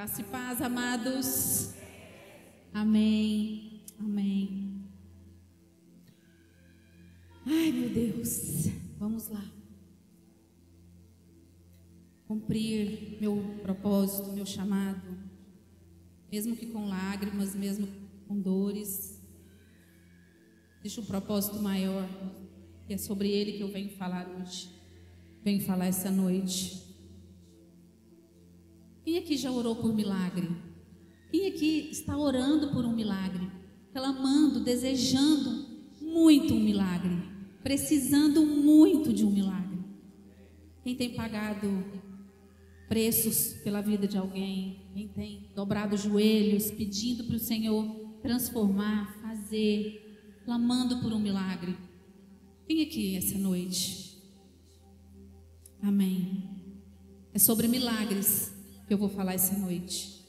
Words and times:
Graça 0.00 0.22
e 0.22 0.24
paz, 0.24 0.62
amados. 0.62 1.74
Amém. 2.72 3.82
Amém. 3.98 4.80
Ai, 7.46 7.70
meu 7.70 7.90
Deus. 7.90 8.68
Vamos 8.98 9.28
lá. 9.28 9.44
Cumprir 12.26 13.18
meu 13.20 13.60
propósito, 13.60 14.32
meu 14.32 14.46
chamado, 14.46 15.18
mesmo 16.32 16.56
que 16.56 16.64
com 16.64 16.88
lágrimas, 16.88 17.54
mesmo 17.54 17.86
com 18.26 18.40
dores. 18.40 19.20
Existe 20.78 21.00
um 21.00 21.04
propósito 21.04 21.60
maior, 21.60 22.08
que 22.86 22.94
é 22.94 22.96
sobre 22.96 23.28
ele 23.28 23.52
que 23.52 23.60
eu 23.60 23.68
venho 23.70 23.90
falar 23.90 24.26
hoje. 24.30 24.70
Venho 25.44 25.60
falar 25.60 25.88
essa 25.88 26.10
noite. 26.10 26.89
Quem 29.04 29.18
aqui 29.18 29.36
já 29.36 29.50
orou 29.50 29.76
por 29.76 29.94
milagre? 29.94 30.48
Quem 31.30 31.46
aqui 31.46 31.88
está 31.90 32.16
orando 32.16 32.70
por 32.70 32.84
um 32.84 32.94
milagre? 32.94 33.50
Clamando, 33.92 34.60
desejando 34.60 35.66
muito 36.00 36.54
um 36.54 36.60
milagre, 36.60 37.16
precisando 37.62 38.44
muito 38.44 39.12
de 39.12 39.24
um 39.24 39.30
milagre. 39.30 39.78
Quem 40.82 40.94
tem 40.94 41.14
pagado 41.14 41.68
preços 42.88 43.54
pela 43.62 43.80
vida 43.80 44.06
de 44.06 44.18
alguém, 44.18 44.86
quem 44.92 45.08
tem 45.08 45.50
dobrado 45.54 45.94
os 45.94 46.02
joelhos, 46.02 46.70
pedindo 46.70 47.24
para 47.24 47.36
o 47.36 47.40
Senhor 47.40 47.84
transformar, 48.20 49.16
fazer, 49.22 50.42
clamando 50.44 50.98
por 50.98 51.12
um 51.12 51.18
milagre. 51.18 51.76
Quem 52.66 52.82
aqui 52.82 53.16
essa 53.16 53.38
noite? 53.38 54.20
Amém. 55.80 56.48
É 57.32 57.38
sobre 57.38 57.66
milagres 57.66 58.59
que 58.90 58.94
eu 58.94 58.98
vou 58.98 59.08
falar 59.08 59.34
essa 59.34 59.56
noite. 59.56 60.20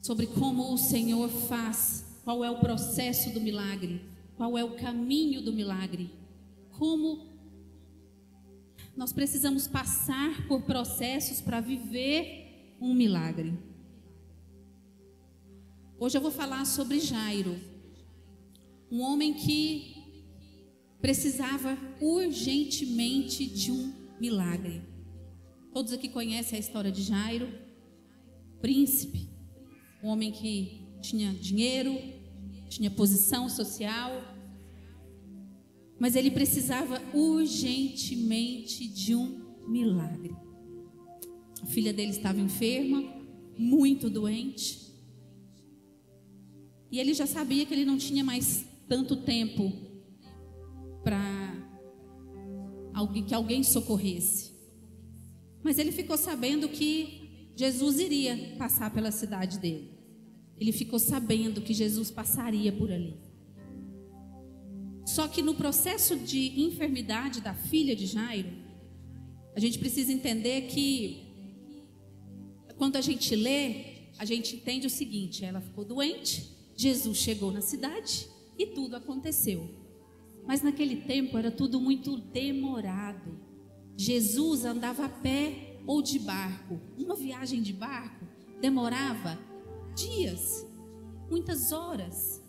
Sobre 0.00 0.28
como 0.28 0.72
o 0.72 0.78
Senhor 0.78 1.28
faz, 1.28 2.20
qual 2.22 2.44
é 2.44 2.48
o 2.48 2.60
processo 2.60 3.30
do 3.30 3.40
milagre, 3.40 4.00
qual 4.36 4.56
é 4.56 4.62
o 4.62 4.76
caminho 4.76 5.42
do 5.42 5.52
milagre, 5.52 6.08
como 6.78 7.26
nós 8.96 9.12
precisamos 9.12 9.66
passar 9.66 10.46
por 10.46 10.62
processos 10.62 11.40
para 11.40 11.60
viver 11.60 12.76
um 12.80 12.94
milagre. 12.94 13.58
Hoje 15.98 16.16
eu 16.16 16.22
vou 16.22 16.30
falar 16.30 16.64
sobre 16.64 17.00
Jairo, 17.00 17.58
um 18.88 19.00
homem 19.00 19.34
que 19.34 19.96
precisava 21.00 21.76
urgentemente 22.00 23.44
de 23.48 23.72
um 23.72 23.92
milagre. 24.20 24.80
Todos 25.76 25.92
aqui 25.92 26.08
conhecem 26.08 26.56
a 26.56 26.58
história 26.58 26.90
de 26.90 27.02
Jairo, 27.02 27.52
príncipe, 28.62 29.28
um 30.02 30.08
homem 30.08 30.32
que 30.32 30.80
tinha 31.02 31.34
dinheiro, 31.34 31.94
tinha 32.66 32.90
posição 32.90 33.46
social, 33.46 34.10
mas 35.98 36.16
ele 36.16 36.30
precisava 36.30 36.98
urgentemente 37.12 38.88
de 38.88 39.14
um 39.14 39.54
milagre. 39.68 40.34
A 41.62 41.66
filha 41.66 41.92
dele 41.92 42.12
estava 42.12 42.40
enferma, 42.40 43.04
muito 43.58 44.08
doente, 44.08 44.94
e 46.90 46.98
ele 46.98 47.12
já 47.12 47.26
sabia 47.26 47.66
que 47.66 47.74
ele 47.74 47.84
não 47.84 47.98
tinha 47.98 48.24
mais 48.24 48.64
tanto 48.88 49.14
tempo 49.14 49.70
para 51.04 51.20
que 53.26 53.34
alguém 53.34 53.62
socorresse. 53.62 54.55
Mas 55.66 55.80
ele 55.80 55.90
ficou 55.90 56.16
sabendo 56.16 56.68
que 56.68 57.50
Jesus 57.56 57.98
iria 57.98 58.54
passar 58.56 58.88
pela 58.94 59.10
cidade 59.10 59.58
dele. 59.58 59.90
Ele 60.56 60.70
ficou 60.70 60.96
sabendo 60.96 61.60
que 61.60 61.74
Jesus 61.74 62.08
passaria 62.08 62.70
por 62.70 62.88
ali. 62.92 63.16
Só 65.04 65.26
que 65.26 65.42
no 65.42 65.56
processo 65.56 66.14
de 66.14 66.60
enfermidade 66.60 67.40
da 67.40 67.52
filha 67.52 67.96
de 67.96 68.06
Jairo, 68.06 68.48
a 69.56 69.58
gente 69.58 69.76
precisa 69.76 70.12
entender 70.12 70.68
que 70.68 71.34
quando 72.76 72.94
a 72.94 73.00
gente 73.00 73.34
lê, 73.34 74.12
a 74.18 74.24
gente 74.24 74.54
entende 74.54 74.86
o 74.86 74.90
seguinte: 74.90 75.44
ela 75.44 75.60
ficou 75.60 75.84
doente, 75.84 76.48
Jesus 76.76 77.18
chegou 77.18 77.50
na 77.50 77.60
cidade 77.60 78.28
e 78.56 78.66
tudo 78.66 78.94
aconteceu. 78.94 79.68
Mas 80.46 80.62
naquele 80.62 80.94
tempo 80.94 81.36
era 81.36 81.50
tudo 81.50 81.80
muito 81.80 82.16
demorado. 82.16 83.45
Jesus 83.96 84.64
andava 84.64 85.06
a 85.06 85.08
pé 85.08 85.78
ou 85.86 86.02
de 86.02 86.18
barco. 86.18 86.80
Uma 86.98 87.16
viagem 87.16 87.62
de 87.62 87.72
barco 87.72 88.26
demorava 88.60 89.38
dias, 89.94 90.66
muitas 91.30 91.72
horas. 91.72 92.42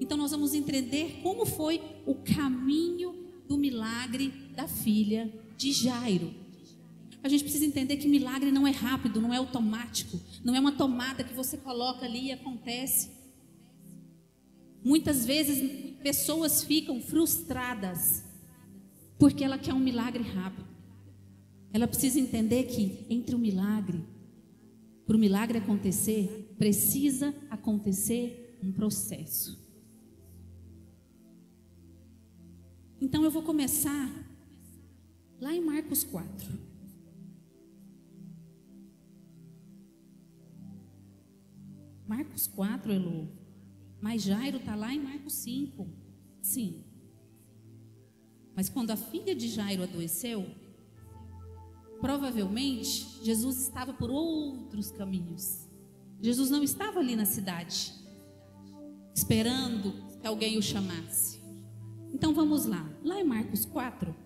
Então 0.00 0.18
nós 0.18 0.32
vamos 0.32 0.52
entender 0.52 1.20
como 1.22 1.46
foi 1.46 1.80
o 2.04 2.14
caminho 2.16 3.26
do 3.48 3.56
milagre 3.56 4.28
da 4.54 4.66
filha 4.66 5.32
de 5.56 5.72
Jairo. 5.72 6.34
A 7.22 7.28
gente 7.28 7.44
precisa 7.44 7.64
entender 7.64 7.96
que 7.96 8.08
milagre 8.08 8.50
não 8.52 8.66
é 8.66 8.70
rápido, 8.70 9.20
não 9.20 9.32
é 9.32 9.36
automático, 9.36 10.20
não 10.44 10.54
é 10.54 10.60
uma 10.60 10.72
tomada 10.72 11.24
que 11.24 11.34
você 11.34 11.56
coloca 11.56 12.04
ali 12.04 12.26
e 12.26 12.32
acontece. 12.32 13.10
Muitas 14.84 15.24
vezes 15.24 15.96
pessoas 16.02 16.62
ficam 16.62 17.00
frustradas 17.00 18.25
porque 19.18 19.44
ela 19.44 19.58
quer 19.58 19.74
um 19.74 19.80
milagre 19.80 20.22
rápido. 20.22 20.66
Ela 21.72 21.86
precisa 21.86 22.18
entender 22.18 22.64
que 22.64 23.06
entre 23.10 23.34
o 23.34 23.38
milagre, 23.38 24.02
para 25.06 25.16
o 25.16 25.18
milagre 25.18 25.58
acontecer, 25.58 26.54
precisa 26.58 27.34
acontecer 27.50 28.58
um 28.62 28.72
processo. 28.72 29.64
Então 33.00 33.22
eu 33.22 33.30
vou 33.30 33.42
começar 33.42 34.10
lá 35.40 35.54
em 35.54 35.60
Marcos 35.60 36.02
4. 36.02 36.66
Marcos 42.06 42.46
4, 42.46 42.92
Elo. 42.92 43.28
Mas 44.00 44.22
Jairo 44.22 44.58
está 44.58 44.74
lá 44.74 44.94
em 44.94 45.00
Marcos 45.00 45.34
5. 45.34 45.86
Sim. 46.40 46.85
Mas 48.56 48.70
quando 48.70 48.90
a 48.90 48.96
filha 48.96 49.34
de 49.34 49.48
Jairo 49.48 49.82
adoeceu, 49.82 50.46
provavelmente 52.00 53.06
Jesus 53.22 53.60
estava 53.60 53.92
por 53.92 54.10
outros 54.10 54.90
caminhos. 54.90 55.68
Jesus 56.22 56.48
não 56.48 56.62
estava 56.62 56.98
ali 56.98 57.14
na 57.14 57.26
cidade, 57.26 57.92
esperando 59.14 59.92
que 60.18 60.26
alguém 60.26 60.56
o 60.56 60.62
chamasse. 60.62 61.38
Então 62.12 62.32
vamos 62.32 62.64
lá. 62.64 62.88
Lá 63.04 63.20
em 63.20 63.24
Marcos 63.24 63.66
4, 63.66 64.16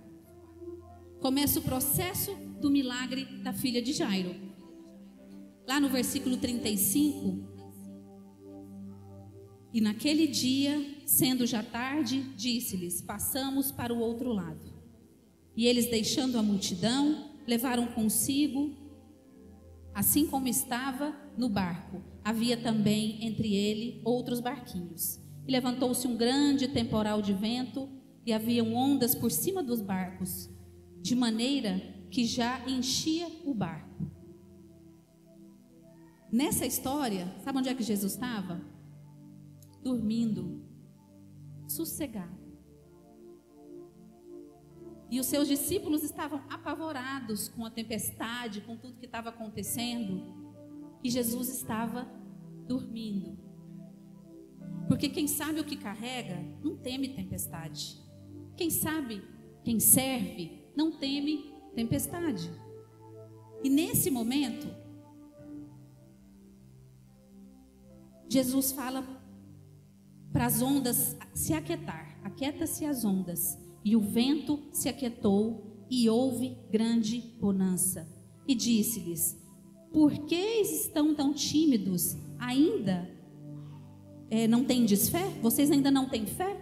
começa 1.21 1.59
o 1.59 1.63
processo 1.63 2.33
do 2.61 2.71
milagre 2.71 3.25
da 3.43 3.53
filha 3.53 3.83
de 3.83 3.93
Jairo. 3.93 4.35
Lá 5.67 5.81
no 5.81 5.89
versículo 5.89 6.37
35, 6.37 7.51
e 9.73 9.81
naquele 9.81 10.27
dia, 10.27 11.00
sendo 11.11 11.45
já 11.45 11.61
tarde, 11.61 12.23
disse-lhes: 12.37 13.03
Passamos 13.03 13.73
para 13.73 13.93
o 13.93 13.99
outro 13.99 14.33
lado. 14.33 14.73
E 15.57 15.67
eles, 15.67 15.91
deixando 15.91 16.39
a 16.39 16.43
multidão, 16.43 17.33
levaram 17.47 17.89
consigo, 17.89 18.71
assim 19.93 20.25
como 20.29 20.47
estava 20.47 21.13
no 21.37 21.49
barco, 21.49 22.01
havia 22.25 22.57
também 22.57 23.27
entre 23.27 23.53
ele 23.55 24.01
outros 24.05 24.39
barquinhos. 24.39 25.19
E 25.49 25.51
levantou-se 25.51 26.07
um 26.07 26.17
grande 26.17 26.69
temporal 26.69 27.21
de 27.21 27.33
vento, 27.33 27.89
e 28.25 28.33
haviam 28.33 28.73
ondas 28.73 29.15
por 29.15 29.33
cima 29.33 29.63
dos 29.65 29.81
barcos, 29.81 30.49
de 31.03 31.17
maneira 31.17 31.83
que 32.11 32.25
já 32.25 32.63
enchia 32.69 33.27
o 33.45 33.53
barco. 33.53 34.09
Nessa 36.31 36.65
história, 36.65 37.35
sabe 37.43 37.59
onde 37.59 37.69
é 37.69 37.75
que 37.75 37.83
Jesus 37.83 38.13
estava? 38.13 38.61
dormindo, 39.83 40.63
sossegado. 41.71 42.39
E 45.11 45.19
os 45.19 45.27
seus 45.27 45.49
discípulos 45.49 46.05
estavam 46.05 46.43
apavorados 46.49 47.49
com 47.49 47.65
a 47.65 47.71
tempestade, 47.71 48.61
com 48.61 48.77
tudo 48.77 48.99
que 48.99 49.07
estava 49.07 49.31
acontecendo. 49.31 50.23
E 51.03 51.11
Jesus 51.11 51.49
estava 51.49 52.09
dormindo. 52.67 53.37
Porque 54.87 55.09
quem 55.09 55.27
sabe 55.27 55.61
o 55.61 55.65
que 55.65 55.77
carrega, 55.77 56.37
não 56.63 56.77
teme 56.77 57.09
tempestade. 57.09 58.01
Quem 58.57 58.71
sabe, 58.71 59.23
quem 59.65 59.81
serve, 59.81 60.65
não 60.77 60.93
teme 60.93 61.53
tempestade. 61.75 62.51
E 63.65 63.69
nesse 63.69 64.11
momento, 64.11 64.69
Jesus 68.29 68.71
fala 68.71 69.20
para 70.33 70.47
as 70.47 70.63
ondas 70.63 71.17
se 71.35 71.53
aquietar. 71.53 72.19
Aquieta-se 72.23 72.85
as 72.85 73.05
ondas. 73.05 73.59
E 73.85 73.97
o 73.97 74.01
vento 74.01 74.61
se 74.73 74.89
aquietou 74.89 75.87
e 75.91 76.09
houve 76.09 76.57
grande 76.71 77.21
bonança. 77.41 78.07
E 78.47 78.55
disse-lhes: 78.55 79.37
Por 79.93 80.13
que 80.27 80.61
estão 80.61 81.15
tão 81.15 81.33
tímidos? 81.33 82.17
Ainda 82.39 83.11
é, 84.31 84.47
não 84.47 84.65
tendes 84.65 85.09
fé? 85.09 85.27
Vocês 85.43 85.71
ainda 85.71 85.91
não 85.91 86.09
têm 86.09 86.27
fé? 86.27 86.61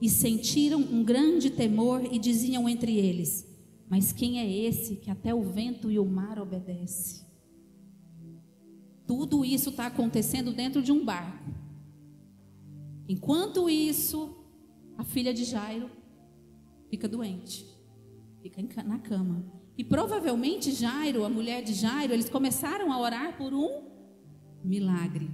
E 0.00 0.10
sentiram 0.10 0.78
um 0.78 1.02
grande 1.02 1.48
temor 1.48 2.04
e 2.12 2.18
diziam 2.18 2.68
entre 2.68 2.96
eles: 2.96 3.46
Mas 3.88 4.12
quem 4.12 4.38
é 4.38 4.50
esse 4.50 4.96
que 4.96 5.10
até 5.10 5.34
o 5.34 5.42
vento 5.42 5.90
e 5.90 5.98
o 5.98 6.04
mar 6.04 6.38
obedece? 6.38 7.24
Tudo 9.06 9.44
isso 9.44 9.70
está 9.70 9.86
acontecendo 9.86 10.52
dentro 10.52 10.82
de 10.82 10.90
um 10.92 11.04
barco. 11.04 11.65
Enquanto 13.08 13.70
isso, 13.70 14.36
a 14.96 15.04
filha 15.04 15.32
de 15.32 15.44
Jairo 15.44 15.90
fica 16.90 17.08
doente, 17.08 17.66
fica 18.42 18.82
na 18.82 18.98
cama. 18.98 19.44
E 19.78 19.84
provavelmente 19.84 20.72
Jairo, 20.72 21.24
a 21.24 21.28
mulher 21.28 21.62
de 21.62 21.74
Jairo, 21.74 22.12
eles 22.12 22.30
começaram 22.30 22.92
a 22.92 22.98
orar 22.98 23.36
por 23.36 23.52
um 23.52 23.84
milagre. 24.64 25.30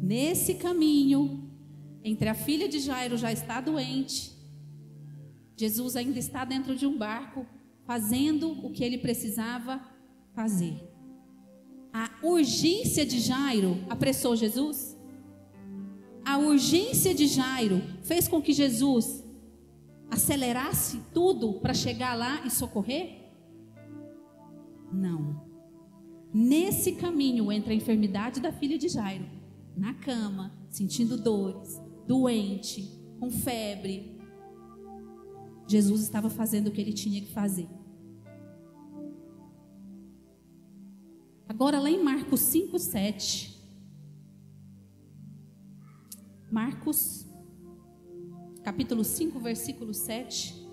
Nesse 0.00 0.54
caminho, 0.54 1.50
entre 2.02 2.28
a 2.28 2.34
filha 2.34 2.68
de 2.68 2.80
Jairo 2.80 3.16
já 3.16 3.30
está 3.30 3.60
doente, 3.60 4.32
Jesus 5.56 5.94
ainda 5.94 6.18
está 6.18 6.44
dentro 6.44 6.74
de 6.74 6.86
um 6.86 6.98
barco, 6.98 7.46
fazendo 7.84 8.50
o 8.66 8.70
que 8.70 8.82
ele 8.82 8.98
precisava 8.98 9.80
fazer. 10.34 10.82
A 11.92 12.10
urgência 12.22 13.04
de 13.04 13.20
Jairo 13.20 13.76
apressou 13.88 14.34
Jesus? 14.34 14.96
A 16.32 16.38
urgência 16.38 17.14
de 17.14 17.26
Jairo 17.26 17.82
fez 18.04 18.26
com 18.26 18.40
que 18.40 18.54
Jesus 18.54 19.22
acelerasse 20.10 21.02
tudo 21.12 21.60
para 21.60 21.74
chegar 21.74 22.14
lá 22.14 22.46
e 22.46 22.50
socorrer? 22.50 23.34
Não. 24.90 25.44
Nesse 26.32 26.92
caminho 26.92 27.52
entre 27.52 27.74
a 27.74 27.76
enfermidade 27.76 28.40
da 28.40 28.50
filha 28.50 28.78
de 28.78 28.88
Jairo, 28.88 29.26
na 29.76 29.92
cama, 29.92 30.50
sentindo 30.70 31.18
dores, 31.18 31.78
doente, 32.08 32.98
com 33.20 33.30
febre, 33.30 34.18
Jesus 35.68 36.00
estava 36.00 36.30
fazendo 36.30 36.68
o 36.68 36.70
que 36.70 36.80
ele 36.80 36.94
tinha 36.94 37.20
que 37.20 37.30
fazer. 37.30 37.68
Agora, 41.46 41.78
lá 41.78 41.90
em 41.90 42.02
Marcos 42.02 42.40
5, 42.40 42.78
7. 42.78 43.51
Marcos, 46.52 47.26
capítulo 48.62 49.02
5, 49.02 49.40
versículo 49.40 49.94
7. 49.94 50.68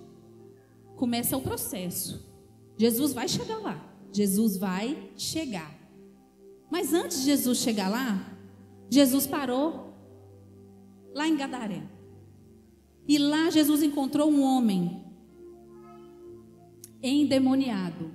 Começa 0.97 1.37
o 1.37 1.41
processo. 1.41 2.29
Jesus 2.77 3.13
vai 3.13 3.29
chegar 3.29 3.59
lá. 3.59 3.97
Jesus 4.11 4.57
vai 4.57 5.09
chegar. 5.15 5.73
Mas 6.69 6.93
antes 6.93 7.19
de 7.19 7.27
Jesus 7.27 7.59
chegar 7.59 7.87
lá, 7.87 8.37
Jesus 8.89 9.25
parou 9.25 9.93
lá 11.13 11.25
em 11.25 11.37
Gadaré. 11.37 11.87
E 13.07 13.17
lá 13.17 13.49
Jesus 13.49 13.81
encontrou 13.81 14.29
um 14.29 14.43
homem 14.43 15.05
endemoniado 17.01 18.13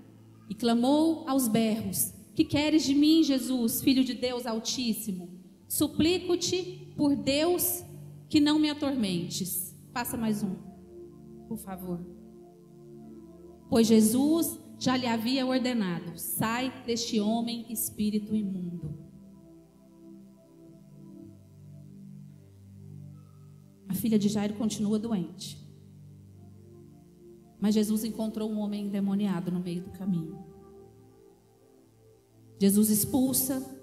e 0.50 0.54
clamou 0.54 1.26
aos 1.26 1.48
berros: 1.48 2.12
que 2.34 2.44
queres 2.44 2.84
de 2.84 2.94
mim, 2.94 3.22
Jesus, 3.22 3.80
filho 3.80 4.04
de 4.04 4.12
Deus 4.12 4.44
Altíssimo? 4.44 5.30
Suplico-te 5.66 6.83
por 6.96 7.16
Deus 7.16 7.84
que 8.28 8.40
não 8.40 8.58
me 8.58 8.70
atormentes. 8.70 9.74
Passa 9.92 10.16
mais 10.16 10.42
um, 10.42 10.56
por 11.48 11.58
favor. 11.58 12.00
Pois 13.68 13.86
Jesus 13.86 14.58
já 14.78 14.96
lhe 14.96 15.06
havia 15.06 15.46
ordenado: 15.46 16.18
sai 16.18 16.84
deste 16.84 17.20
homem, 17.20 17.66
espírito 17.70 18.34
imundo. 18.34 18.98
A 23.88 23.94
filha 23.94 24.18
de 24.18 24.28
Jairo 24.28 24.54
continua 24.54 24.98
doente. 24.98 25.62
Mas 27.60 27.74
Jesus 27.74 28.04
encontrou 28.04 28.50
um 28.50 28.58
homem 28.58 28.86
endemoniado 28.86 29.50
no 29.50 29.60
meio 29.60 29.82
do 29.82 29.90
caminho. 29.90 30.44
Jesus 32.60 32.90
expulsa, 32.90 33.73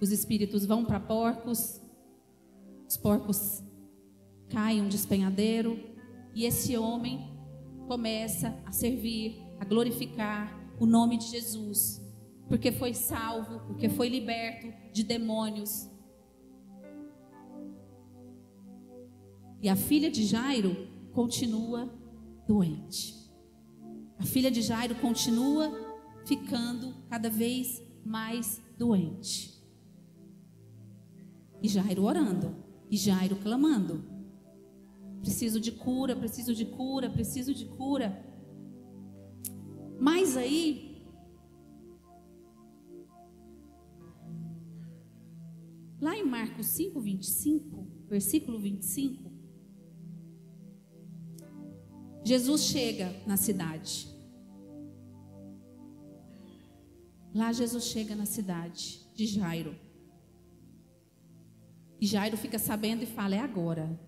os 0.00 0.10
espíritos 0.10 0.66
vão 0.66 0.84
para 0.84 1.00
porcos, 1.00 1.80
os 2.88 2.96
porcos 2.96 3.62
caem 4.48 4.82
um 4.82 4.88
despenhadeiro, 4.88 5.78
e 6.34 6.44
esse 6.44 6.76
homem 6.76 7.34
começa 7.86 8.54
a 8.64 8.72
servir, 8.72 9.42
a 9.58 9.64
glorificar 9.64 10.54
o 10.78 10.86
nome 10.86 11.16
de 11.16 11.26
Jesus, 11.28 12.02
porque 12.48 12.70
foi 12.70 12.92
salvo, 12.92 13.60
porque 13.66 13.88
foi 13.88 14.08
liberto 14.08 14.72
de 14.92 15.02
demônios. 15.02 15.90
E 19.62 19.68
a 19.68 19.74
filha 19.74 20.10
de 20.10 20.24
Jairo 20.24 20.76
continua 21.12 21.90
doente. 22.46 23.14
A 24.18 24.24
filha 24.24 24.50
de 24.50 24.62
Jairo 24.62 24.94
continua 24.96 25.72
ficando 26.26 26.94
cada 27.08 27.30
vez 27.30 27.82
mais 28.04 28.62
doente. 28.78 29.55
E 31.62 31.68
Jairo 31.68 32.04
orando, 32.04 32.54
e 32.90 32.96
Jairo 32.96 33.36
clamando. 33.36 34.04
Preciso 35.20 35.60
de 35.60 35.72
cura, 35.72 36.14
preciso 36.14 36.54
de 36.54 36.64
cura, 36.64 37.10
preciso 37.10 37.52
de 37.54 37.64
cura. 37.64 38.24
Mas 39.98 40.36
aí, 40.36 41.04
lá 46.00 46.16
em 46.16 46.24
Marcos 46.24 46.66
5, 46.68 47.00
25, 47.00 47.86
versículo 48.08 48.60
25, 48.60 49.32
Jesus 52.24 52.62
chega 52.62 53.14
na 53.26 53.36
cidade. 53.36 54.08
Lá 57.34 57.52
Jesus 57.52 57.84
chega 57.84 58.14
na 58.14 58.26
cidade 58.26 59.08
de 59.14 59.26
Jairo. 59.26 59.85
E 62.00 62.06
Jairo 62.06 62.36
fica 62.36 62.58
sabendo 62.58 63.02
e 63.02 63.06
fala: 63.06 63.36
É 63.36 63.40
agora. 63.40 63.98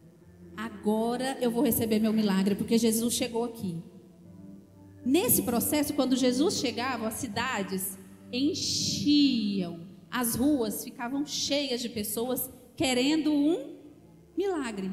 Agora 0.57 1.39
eu 1.41 1.51
vou 1.51 1.63
receber 1.63 1.99
meu 2.01 2.13
milagre, 2.13 2.55
porque 2.55 2.79
Jesus 2.79 3.15
chegou 3.15 3.45
aqui. 3.45 3.83
Nesse 5.05 5.43
processo, 5.43 5.95
quando 5.95 6.17
Jesus 6.17 6.59
chegava, 6.59 7.07
as 7.07 7.15
cidades 7.15 7.97
enchiam, 8.33 9.87
as 10.11 10.35
ruas 10.35 10.85
ficavam 10.85 11.25
cheias 11.25 11.81
de 11.81 11.89
pessoas 11.89 12.51
querendo 12.77 13.33
um 13.33 13.77
milagre. 14.37 14.91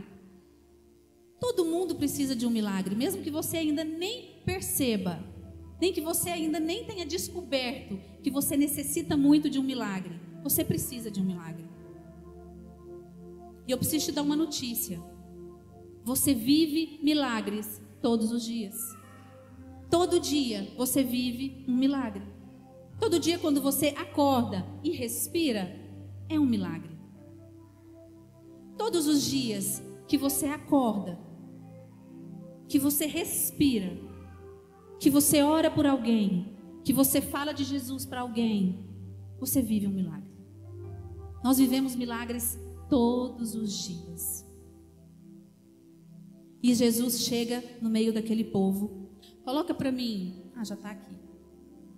Todo 1.40 1.66
mundo 1.66 1.96
precisa 1.96 2.36
de 2.36 2.46
um 2.46 2.50
milagre, 2.50 2.96
mesmo 2.96 3.22
que 3.22 3.32
você 3.32 3.58
ainda 3.58 3.84
nem 3.84 4.42
perceba 4.46 5.36
nem 5.80 5.92
que 5.92 6.02
você 6.02 6.30
ainda 6.30 6.60
nem 6.60 6.86
tenha 6.86 7.06
descoberto 7.06 8.00
que 8.24 8.32
você 8.32 8.56
necessita 8.56 9.18
muito 9.18 9.50
de 9.50 9.60
um 9.60 9.64
milagre. 9.64 10.20
Você 10.44 10.64
precisa 10.64 11.12
de 11.12 11.20
um 11.20 11.26
milagre. 11.26 11.66
E 13.68 13.72
eu 13.72 13.78
preciso 13.78 14.06
te 14.06 14.12
dar 14.12 14.22
uma 14.22 14.36
notícia. 14.36 15.02
Você 16.04 16.34
vive 16.34 17.00
milagres 17.02 17.82
todos 18.02 18.32
os 18.32 18.44
dias. 18.44 18.76
Todo 19.90 20.20
dia 20.20 20.72
você 20.78 21.04
vive 21.04 21.66
um 21.68 21.76
milagre. 21.76 22.24
Todo 23.00 23.20
dia 23.20 23.40
quando 23.40 23.62
você 23.62 23.88
acorda 23.98 24.66
e 24.84 24.92
respira, 24.92 25.76
é 26.30 26.40
um 26.40 26.46
milagre. 26.46 26.96
Todos 28.78 29.08
os 29.08 29.24
dias 29.24 29.82
que 30.08 30.18
você 30.18 30.48
acorda, 30.48 31.20
que 32.68 32.78
você 32.78 33.06
respira, 33.06 33.98
que 35.00 35.10
você 35.10 35.42
ora 35.42 35.70
por 35.70 35.86
alguém, 35.86 36.56
que 36.84 36.94
você 36.94 37.22
fala 37.22 37.54
de 37.54 37.64
Jesus 37.64 38.06
para 38.06 38.22
alguém, 38.22 38.86
você 39.40 39.62
vive 39.62 39.88
um 39.88 39.92
milagre. 39.92 40.30
Nós 41.44 41.58
vivemos 41.58 41.96
milagres 41.96 42.60
todos 42.90 43.56
os 43.56 43.86
dias. 43.86 44.46
E 46.62 46.74
Jesus 46.74 47.22
chega 47.22 47.64
no 47.82 47.90
meio 47.90 48.12
daquele 48.12 48.44
povo. 48.44 49.10
Coloca 49.44 49.74
para 49.74 49.92
mim. 49.92 50.52
Ah, 50.56 50.64
já 50.64 50.76
está 50.76 50.92
aqui. 50.92 51.16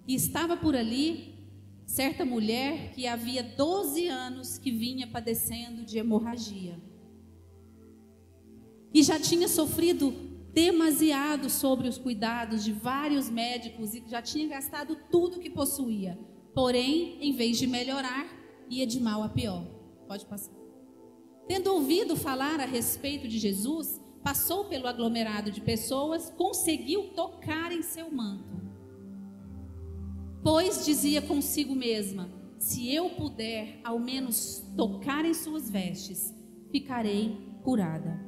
E 0.07 0.13
estava 0.13 0.57
por 0.57 0.75
ali 0.75 1.37
certa 1.85 2.25
mulher 2.25 2.91
que 2.91 3.07
havia 3.07 3.41
12 3.41 4.07
anos 4.07 4.57
que 4.57 4.71
vinha 4.71 5.07
padecendo 5.07 5.85
de 5.85 5.97
hemorragia. 5.97 6.77
E 8.93 9.01
já 9.03 9.19
tinha 9.19 9.47
sofrido 9.47 10.11
demasiado 10.53 11.49
sobre 11.49 11.87
os 11.87 11.97
cuidados 11.97 12.63
de 12.63 12.73
vários 12.73 13.29
médicos 13.29 13.93
e 13.93 14.03
já 14.07 14.21
tinha 14.21 14.47
gastado 14.47 14.97
tudo 15.09 15.39
que 15.39 15.49
possuía. 15.49 16.17
Porém, 16.53 17.17
em 17.21 17.31
vez 17.31 17.57
de 17.57 17.67
melhorar, 17.67 18.27
ia 18.69 18.85
de 18.85 18.99
mal 18.99 19.21
a 19.23 19.29
pior. 19.29 19.63
Pode 20.07 20.25
passar. 20.25 20.56
Tendo 21.47 21.73
ouvido 21.73 22.15
falar 22.15 22.59
a 22.59 22.65
respeito 22.65 23.27
de 23.27 23.39
Jesus, 23.39 24.01
passou 24.21 24.65
pelo 24.65 24.87
aglomerado 24.87 25.49
de 25.49 25.61
pessoas, 25.61 26.29
conseguiu 26.29 27.13
tocar 27.13 27.71
em 27.71 27.81
seu 27.81 28.11
manto. 28.11 28.57
pois 30.43 30.85
dizia 30.85 31.21
consigo 31.21 31.73
mesma: 31.73 32.29
Se 32.57 32.93
eu 32.93 33.09
puder 33.11 33.79
ao 33.83 33.97
menos 33.97 34.65
tocar 34.75 35.23
em 35.23 35.33
suas 35.33 35.69
vestes, 35.69 36.33
ficarei 36.71 37.37
curada. 37.63 38.19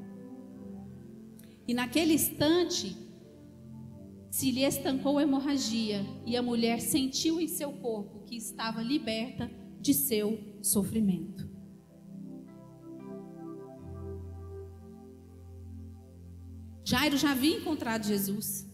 E 1.67 1.73
naquele 1.73 2.13
instante, 2.13 2.95
se 4.31 4.51
lhe 4.51 4.63
estancou 4.63 5.17
a 5.17 5.23
hemorragia 5.23 6.05
e 6.25 6.37
a 6.37 6.41
mulher 6.41 6.79
sentiu 6.79 7.41
em 7.41 7.47
seu 7.47 7.71
corpo 7.73 8.23
que 8.25 8.37
estava 8.37 8.81
liberta 8.81 9.51
de 9.79 9.93
seu 9.93 10.39
sofrimento. 10.61 11.58
Jairo 16.89 17.17
já 17.17 17.33
havia 17.33 17.55
encontrado 17.57 18.03
Jesus, 18.03 18.67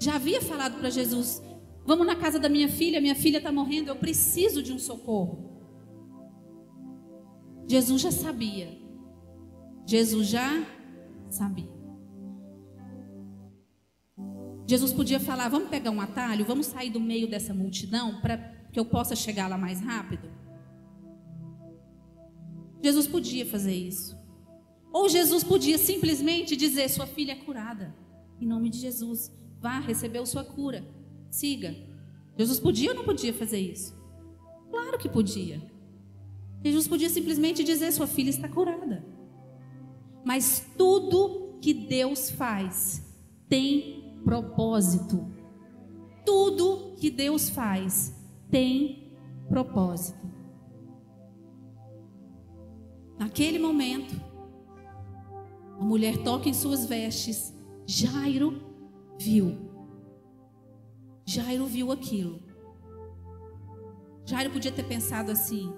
já 0.00 0.16
havia 0.16 0.42
falado 0.42 0.80
para 0.80 0.90
Jesus: 0.90 1.40
Vamos 1.84 2.04
na 2.04 2.16
casa 2.16 2.40
da 2.40 2.48
minha 2.48 2.68
filha, 2.68 3.00
minha 3.00 3.14
filha 3.14 3.36
está 3.38 3.52
morrendo, 3.52 3.88
eu 3.88 3.94
preciso 3.94 4.60
de 4.64 4.72
um 4.72 4.80
socorro. 4.80 5.62
Jesus 7.68 8.02
já 8.02 8.10
sabia. 8.10 8.76
Jesus 9.86 10.26
já 10.26 10.66
sabia. 11.30 11.70
Jesus 14.66 14.92
podia 14.92 15.20
falar: 15.20 15.48
vamos 15.48 15.68
pegar 15.68 15.92
um 15.92 16.00
atalho, 16.00 16.44
vamos 16.44 16.66
sair 16.66 16.90
do 16.90 16.98
meio 16.98 17.30
dessa 17.30 17.54
multidão 17.54 18.20
para 18.20 18.38
que 18.72 18.80
eu 18.80 18.84
possa 18.84 19.14
chegar 19.14 19.46
lá 19.46 19.56
mais 19.56 19.80
rápido. 19.80 20.28
Jesus 22.82 23.06
podia 23.06 23.46
fazer 23.46 23.72
isso. 23.72 24.15
Ou 24.96 25.10
Jesus 25.10 25.44
podia 25.44 25.76
simplesmente 25.76 26.56
dizer: 26.56 26.88
sua 26.88 27.06
filha 27.06 27.32
é 27.32 27.34
curada. 27.34 27.94
Em 28.40 28.46
nome 28.46 28.70
de 28.70 28.78
Jesus, 28.78 29.30
vá, 29.60 29.78
recebeu 29.78 30.24
sua 30.24 30.42
cura. 30.42 30.82
Siga. 31.30 31.76
Jesus 32.34 32.58
podia 32.58 32.92
ou 32.92 32.96
não 32.96 33.04
podia 33.04 33.34
fazer 33.34 33.60
isso? 33.60 33.94
Claro 34.70 34.96
que 34.98 35.06
podia. 35.06 35.60
Jesus 36.64 36.88
podia 36.88 37.10
simplesmente 37.10 37.62
dizer: 37.62 37.92
sua 37.92 38.06
filha 38.06 38.30
está 38.30 38.48
curada. 38.48 39.04
Mas 40.24 40.66
tudo 40.78 41.58
que 41.60 41.74
Deus 41.74 42.30
faz 42.30 43.04
tem 43.50 44.18
propósito. 44.24 45.30
Tudo 46.24 46.94
que 46.96 47.10
Deus 47.10 47.50
faz 47.50 48.16
tem 48.50 49.12
propósito. 49.46 50.26
Naquele 53.18 53.58
momento, 53.58 54.35
a 55.78 55.84
mulher 55.84 56.22
toca 56.22 56.48
em 56.48 56.54
suas 56.54 56.86
vestes. 56.86 57.54
Jairo 57.86 58.62
viu. 59.18 59.70
Jairo 61.24 61.66
viu 61.66 61.92
aquilo. 61.92 62.42
Jairo 64.24 64.50
podia 64.50 64.72
ter 64.72 64.84
pensado 64.84 65.30
assim: 65.30 65.72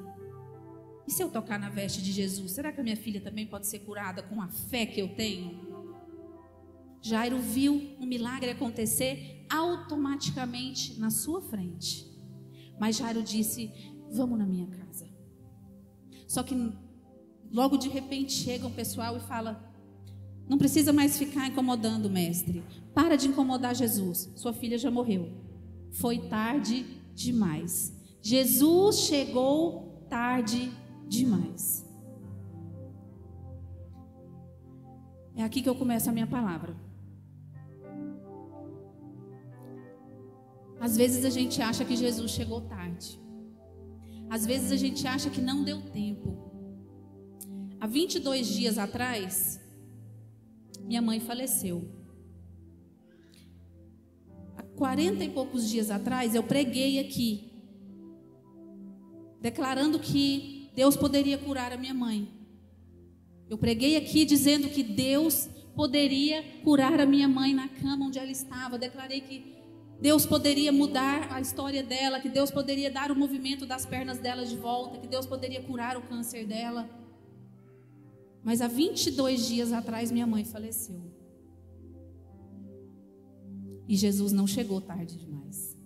e 1.08 1.10
se 1.10 1.22
eu 1.22 1.30
tocar 1.30 1.58
na 1.58 1.70
veste 1.70 2.02
de 2.02 2.12
Jesus, 2.12 2.52
será 2.52 2.70
que 2.70 2.80
a 2.80 2.84
minha 2.84 2.96
filha 2.96 3.18
também 3.18 3.46
pode 3.46 3.66
ser 3.66 3.78
curada 3.78 4.22
com 4.22 4.42
a 4.42 4.48
fé 4.48 4.84
que 4.84 5.00
eu 5.00 5.14
tenho? 5.14 5.66
Jairo 7.00 7.38
viu 7.38 7.96
um 7.98 8.04
milagre 8.04 8.50
acontecer 8.50 9.46
automaticamente 9.48 11.00
na 11.00 11.10
sua 11.10 11.40
frente. 11.40 12.06
Mas 12.78 12.96
Jairo 12.96 13.22
disse: 13.22 13.72
Vamos 14.10 14.38
na 14.38 14.44
minha 14.44 14.66
casa. 14.66 15.08
Só 16.26 16.42
que 16.42 16.54
logo 17.50 17.78
de 17.78 17.88
repente 17.88 18.32
chega 18.32 18.66
um 18.66 18.72
pessoal 18.72 19.16
e 19.16 19.20
fala: 19.20 19.67
Não 20.48 20.56
precisa 20.56 20.92
mais 20.92 21.18
ficar 21.18 21.46
incomodando, 21.46 22.08
mestre. 22.08 22.64
Para 22.94 23.16
de 23.16 23.28
incomodar 23.28 23.74
Jesus. 23.74 24.30
Sua 24.34 24.52
filha 24.52 24.78
já 24.78 24.90
morreu. 24.90 25.30
Foi 25.92 26.18
tarde 26.18 26.86
demais. 27.14 27.94
Jesus 28.22 29.00
chegou 29.00 30.06
tarde 30.08 30.72
demais. 31.06 31.86
É 35.36 35.42
aqui 35.42 35.62
que 35.62 35.68
eu 35.68 35.74
começo 35.74 36.08
a 36.08 36.12
minha 36.12 36.26
palavra. 36.26 36.74
Às 40.80 40.96
vezes 40.96 41.24
a 41.24 41.30
gente 41.30 41.60
acha 41.60 41.84
que 41.84 41.94
Jesus 41.94 42.30
chegou 42.30 42.62
tarde. 42.62 43.20
Às 44.30 44.44
vezes 44.44 44.72
a 44.72 44.76
gente 44.76 45.06
acha 45.06 45.30
que 45.30 45.40
não 45.40 45.62
deu 45.62 45.80
tempo. 45.82 46.36
Há 47.80 47.86
22 47.86 48.46
dias 48.46 48.78
atrás, 48.78 49.60
minha 50.88 51.02
mãe 51.02 51.20
faleceu. 51.20 51.86
Há 54.56 54.62
40 54.62 55.22
e 55.22 55.28
poucos 55.28 55.68
dias 55.68 55.90
atrás, 55.90 56.34
eu 56.34 56.42
preguei 56.42 56.98
aqui, 56.98 57.52
declarando 59.38 59.98
que 59.98 60.70
Deus 60.74 60.96
poderia 60.96 61.36
curar 61.36 61.74
a 61.74 61.76
minha 61.76 61.92
mãe. 61.92 62.26
Eu 63.50 63.58
preguei 63.58 63.96
aqui 63.98 64.24
dizendo 64.24 64.70
que 64.70 64.82
Deus 64.82 65.46
poderia 65.76 66.42
curar 66.64 66.98
a 66.98 67.06
minha 67.06 67.28
mãe 67.28 67.52
na 67.52 67.68
cama 67.68 68.06
onde 68.06 68.18
ela 68.18 68.30
estava. 68.30 68.78
Declarei 68.78 69.20
que 69.20 69.56
Deus 70.00 70.24
poderia 70.24 70.72
mudar 70.72 71.30
a 71.30 71.38
história 71.38 71.82
dela, 71.82 72.18
que 72.18 72.30
Deus 72.30 72.50
poderia 72.50 72.90
dar 72.90 73.10
o 73.10 73.16
movimento 73.16 73.66
das 73.66 73.84
pernas 73.84 74.18
dela 74.18 74.46
de 74.46 74.56
volta, 74.56 74.98
que 74.98 75.06
Deus 75.06 75.26
poderia 75.26 75.62
curar 75.62 75.98
o 75.98 76.02
câncer 76.02 76.46
dela. 76.46 76.88
Mas 78.48 78.62
há 78.62 78.66
22 78.66 79.46
dias 79.46 79.74
atrás 79.74 80.10
minha 80.10 80.26
mãe 80.26 80.42
faleceu. 80.42 81.02
E 83.86 83.94
Jesus 83.94 84.32
não 84.32 84.46
chegou 84.46 84.80
tarde 84.80 85.18
demais. 85.18 85.76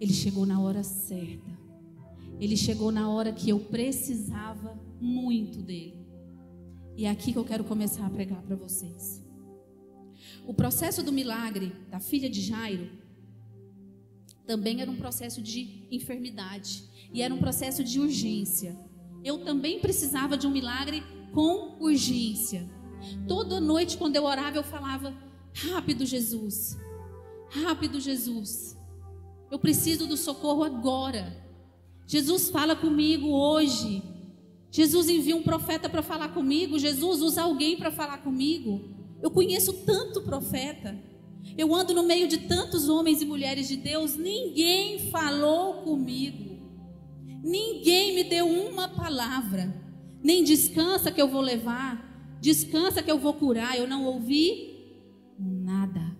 Ele 0.00 0.12
chegou 0.12 0.44
na 0.44 0.60
hora 0.60 0.82
certa. 0.82 1.56
Ele 2.40 2.56
chegou 2.56 2.90
na 2.90 3.08
hora 3.08 3.32
que 3.32 3.48
eu 3.48 3.60
precisava 3.60 4.76
muito 5.00 5.62
dele. 5.62 6.04
E 6.96 7.04
é 7.04 7.08
aqui 7.08 7.32
que 7.32 7.38
eu 7.38 7.44
quero 7.44 7.62
começar 7.62 8.04
a 8.04 8.10
pregar 8.10 8.42
para 8.42 8.56
vocês. 8.56 9.24
O 10.44 10.52
processo 10.52 11.04
do 11.04 11.12
milagre 11.12 11.76
da 11.88 12.00
filha 12.00 12.28
de 12.28 12.40
Jairo 12.40 12.90
também 14.48 14.80
era 14.80 14.90
um 14.90 14.96
processo 14.96 15.40
de 15.40 15.86
enfermidade 15.92 16.82
e 17.12 17.22
era 17.22 17.32
um 17.32 17.38
processo 17.38 17.84
de 17.84 18.00
urgência. 18.00 18.76
Eu 19.24 19.38
também 19.44 19.78
precisava 19.78 20.36
de 20.36 20.46
um 20.46 20.50
milagre 20.50 21.02
com 21.32 21.76
urgência. 21.80 22.68
Toda 23.26 23.60
noite, 23.60 23.96
quando 23.96 24.16
eu 24.16 24.24
orava, 24.24 24.56
eu 24.56 24.62
falava: 24.62 25.14
Rápido, 25.54 26.04
Jesus, 26.04 26.78
rápido, 27.50 28.00
Jesus. 28.00 28.76
Eu 29.50 29.58
preciso 29.58 30.06
do 30.06 30.16
socorro 30.16 30.64
agora. 30.64 31.42
Jesus 32.06 32.50
fala 32.50 32.74
comigo 32.74 33.28
hoje. 33.28 34.02
Jesus 34.70 35.10
envia 35.10 35.36
um 35.36 35.42
profeta 35.42 35.88
para 35.88 36.02
falar 36.02 36.28
comigo. 36.28 36.78
Jesus 36.78 37.20
usa 37.20 37.42
alguém 37.42 37.76
para 37.76 37.90
falar 37.90 38.18
comigo. 38.18 38.80
Eu 39.20 39.30
conheço 39.30 39.72
tanto 39.84 40.22
profeta. 40.22 40.98
Eu 41.56 41.74
ando 41.74 41.92
no 41.92 42.02
meio 42.02 42.26
de 42.26 42.38
tantos 42.38 42.88
homens 42.88 43.20
e 43.20 43.26
mulheres 43.26 43.68
de 43.68 43.76
Deus. 43.76 44.16
Ninguém 44.16 45.10
falou 45.10 45.82
comigo. 45.82 46.51
Ninguém 47.42 48.14
me 48.14 48.24
deu 48.24 48.46
uma 48.46 48.88
palavra. 48.88 49.74
Nem 50.22 50.44
descansa 50.44 51.10
que 51.10 51.20
eu 51.20 51.28
vou 51.28 51.40
levar. 51.40 52.38
Descansa 52.40 53.02
que 53.02 53.10
eu 53.10 53.18
vou 53.18 53.34
curar. 53.34 53.76
Eu 53.76 53.88
não 53.88 54.04
ouvi 54.04 54.96
nada. 55.38 56.16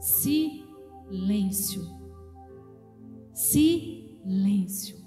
Silêncio. 0.00 1.82
Silêncio. 3.34 4.98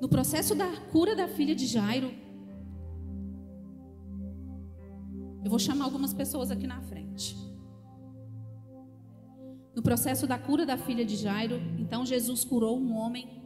no 0.00 0.08
processo 0.08 0.54
da 0.54 0.68
cura 0.92 1.16
da 1.16 1.26
filha 1.26 1.54
de 1.54 1.66
Jairo, 1.66 2.12
eu 5.46 5.50
vou 5.50 5.60
chamar 5.60 5.84
algumas 5.84 6.12
pessoas 6.12 6.50
aqui 6.50 6.66
na 6.66 6.80
frente. 6.80 7.36
No 9.76 9.80
processo 9.80 10.26
da 10.26 10.36
cura 10.36 10.66
da 10.66 10.76
filha 10.76 11.04
de 11.04 11.14
Jairo, 11.14 11.62
então 11.78 12.04
Jesus 12.04 12.44
curou 12.44 12.76
um 12.76 12.96
homem 12.96 13.44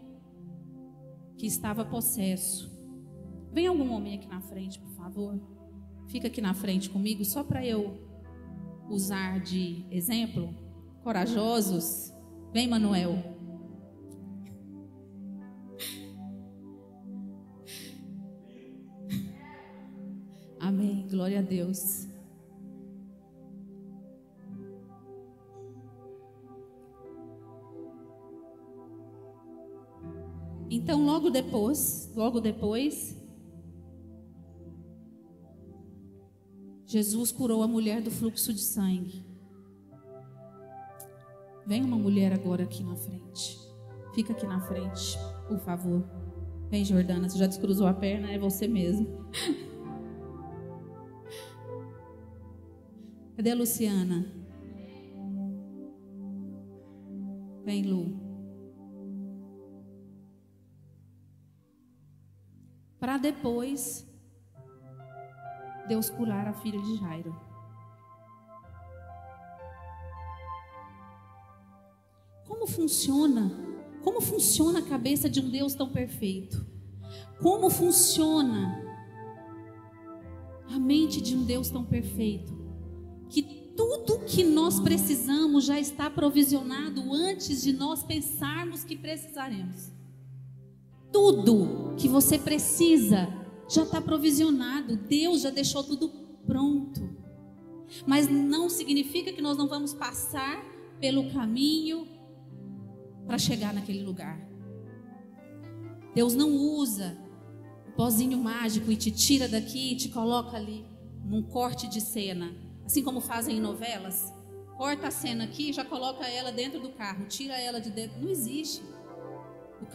que 1.37 1.47
estava 1.47 1.85
possesso. 1.85 2.71
Vem 3.53 3.67
algum 3.67 3.93
homem 3.93 4.15
aqui 4.15 4.27
na 4.27 4.41
frente, 4.41 4.79
por 4.81 4.93
favor. 4.93 5.39
Fica 6.09 6.29
aqui 6.29 6.41
na 6.41 6.55
frente 6.55 6.89
comigo, 6.89 7.23
só 7.23 7.45
para 7.45 7.67
eu 7.67 8.01
usar 8.89 9.39
de 9.41 9.85
exemplo. 9.91 10.55
Corajosos. 11.03 12.15
Vem, 12.51 12.67
Manuel. 12.67 13.30
Glória 21.21 21.41
a 21.41 21.43
Deus. 21.43 22.09
Então, 30.71 31.05
logo 31.05 31.29
depois, 31.29 32.11
logo 32.17 32.41
depois, 32.41 33.15
Jesus 36.87 37.31
curou 37.31 37.63
a 37.63 37.69
mulher 37.69 38.01
do 38.01 38.11
fluxo 38.11 38.55
de 38.55 38.63
sangue. 38.63 39.23
Vem 41.67 41.85
uma 41.85 41.99
mulher 41.99 42.33
agora 42.33 42.63
aqui 42.63 42.83
na 42.83 42.97
frente. 42.97 43.59
Fica 44.15 44.33
aqui 44.33 44.47
na 44.47 44.63
frente, 44.63 45.19
por 45.47 45.59
favor. 45.59 46.03
Vem, 46.71 46.83
Jordana, 46.83 47.29
você 47.29 47.37
já 47.37 47.47
descruzou 47.47 47.87
a 47.87 47.93
perna, 47.93 48.33
é 48.33 48.39
você 48.39 48.67
mesmo. 48.67 49.29
Cadê 53.41 53.53
a 53.53 53.57
Luciana? 53.57 54.31
Vem, 57.65 57.87
Lu. 57.87 58.21
Para 62.99 63.17
depois 63.17 64.07
Deus 65.89 66.11
curar 66.11 66.49
a 66.49 66.53
filha 66.53 66.79
de 66.83 66.97
Jairo. 66.97 67.35
Como 72.47 72.67
funciona? 72.67 73.51
Como 74.05 74.21
funciona 74.21 74.81
a 74.81 74.87
cabeça 74.87 75.31
de 75.31 75.41
um 75.41 75.49
Deus 75.49 75.73
tão 75.73 75.89
perfeito? 75.89 76.67
Como 77.41 77.71
funciona 77.71 78.85
a 80.71 80.79
mente 80.79 81.23
de 81.23 81.35
um 81.35 81.47
Deus 81.47 81.71
tão 81.71 81.87
perfeito? 81.87 82.60
Que 83.31 83.43
tudo 83.77 84.21
que 84.27 84.45
nós 84.45 84.79
precisamos 84.79 85.65
já 85.65 85.81
está 85.81 86.11
provisionado 86.11 87.13
antes 87.13 87.63
de 87.63 87.73
nós 87.73 88.03
pensarmos 88.03 88.85
que 88.85 88.97
precisaremos. 88.97 89.91
Tudo 91.13 91.95
que 91.97 92.09
você 92.09 92.39
precisa 92.39 93.29
já 93.69 93.85
está 93.85 94.01
provisionado. 94.01 94.97
Deus 94.97 95.41
já 95.41 95.51
deixou 95.51 95.83
tudo 95.83 96.09
pronto. 96.47 97.09
Mas 98.07 98.29
não 98.29 98.69
significa 98.69 99.33
que 99.33 99.41
nós 99.41 99.57
não 99.57 99.69
vamos 99.69 99.95
passar 99.95 100.65
pelo 101.01 101.31
caminho 101.31 102.07
para 103.27 103.39
chegar 103.39 103.73
naquele 103.73 104.03
lugar. 104.03 104.39
Deus 106.15 106.35
não 106.35 106.51
usa 106.51 107.17
o 107.89 107.93
pozinho 107.93 108.39
mágico 108.39 108.91
e 108.91 108.97
te 108.97 109.11
tira 109.11 109.49
daqui 109.49 109.93
e 109.93 109.97
te 109.97 110.09
coloca 110.09 110.57
ali 110.57 110.85
num 111.25 111.43
corte 111.43 111.89
de 111.89 112.01
cena, 112.01 112.53
assim 112.91 113.05
como 113.05 113.21
fazem 113.21 113.59
em 113.59 113.61
novelas. 113.61 114.35
Corta 114.77 115.07
a 115.07 115.11
cena 115.13 115.45
aqui 115.45 115.73
já 115.73 115.85
coloca 115.85 116.27
ela 116.27 116.51
dentro 116.51 116.81
do 116.81 116.91
carro, 116.91 117.27
tira 117.27 117.57
ela 117.57 117.81
de 117.81 117.89
dentro. 117.89 118.21
Não 118.21 118.29
existe. 118.29 118.83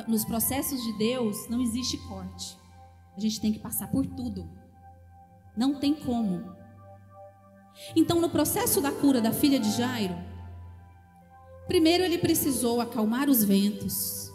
Nos 0.07 0.23
processos 0.23 0.81
de 0.81 0.97
Deus 0.97 1.49
não 1.49 1.61
existe 1.61 1.97
corte. 2.07 2.57
A 3.15 3.19
gente 3.19 3.41
tem 3.41 3.51
que 3.51 3.59
passar 3.59 3.91
por 3.91 4.05
tudo. 4.05 4.49
Não 5.57 5.77
tem 5.77 5.93
como. 5.93 6.55
Então, 7.93 8.21
no 8.21 8.29
processo 8.29 8.79
da 8.79 8.93
cura 8.93 9.19
da 9.19 9.33
filha 9.33 9.59
de 9.59 9.71
Jairo, 9.71 10.15
primeiro 11.67 12.03
ele 12.05 12.17
precisou 12.17 12.79
acalmar 12.79 13.29
os 13.29 13.43
ventos, 13.43 14.31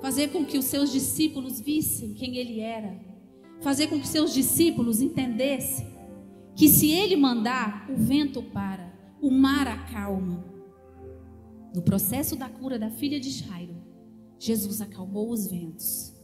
fazer 0.00 0.28
com 0.28 0.42
que 0.42 0.56
os 0.56 0.64
seus 0.64 0.90
discípulos 0.90 1.60
vissem 1.60 2.14
quem 2.14 2.36
ele 2.36 2.60
era, 2.60 2.98
fazer 3.60 3.88
com 3.88 4.00
que 4.00 4.08
seus 4.08 4.32
discípulos 4.32 5.02
entendessem 5.02 5.89
que 6.60 6.68
se 6.68 6.90
ele 6.90 7.16
mandar, 7.16 7.90
o 7.90 7.96
vento 7.96 8.42
para, 8.42 8.92
o 9.18 9.30
mar 9.30 9.66
acalma. 9.66 10.44
No 11.74 11.80
processo 11.80 12.36
da 12.36 12.50
cura 12.50 12.78
da 12.78 12.90
filha 12.90 13.18
de 13.18 13.30
Jairo, 13.30 13.82
Jesus 14.38 14.82
acalmou 14.82 15.30
os 15.30 15.46
ventos, 15.46 16.14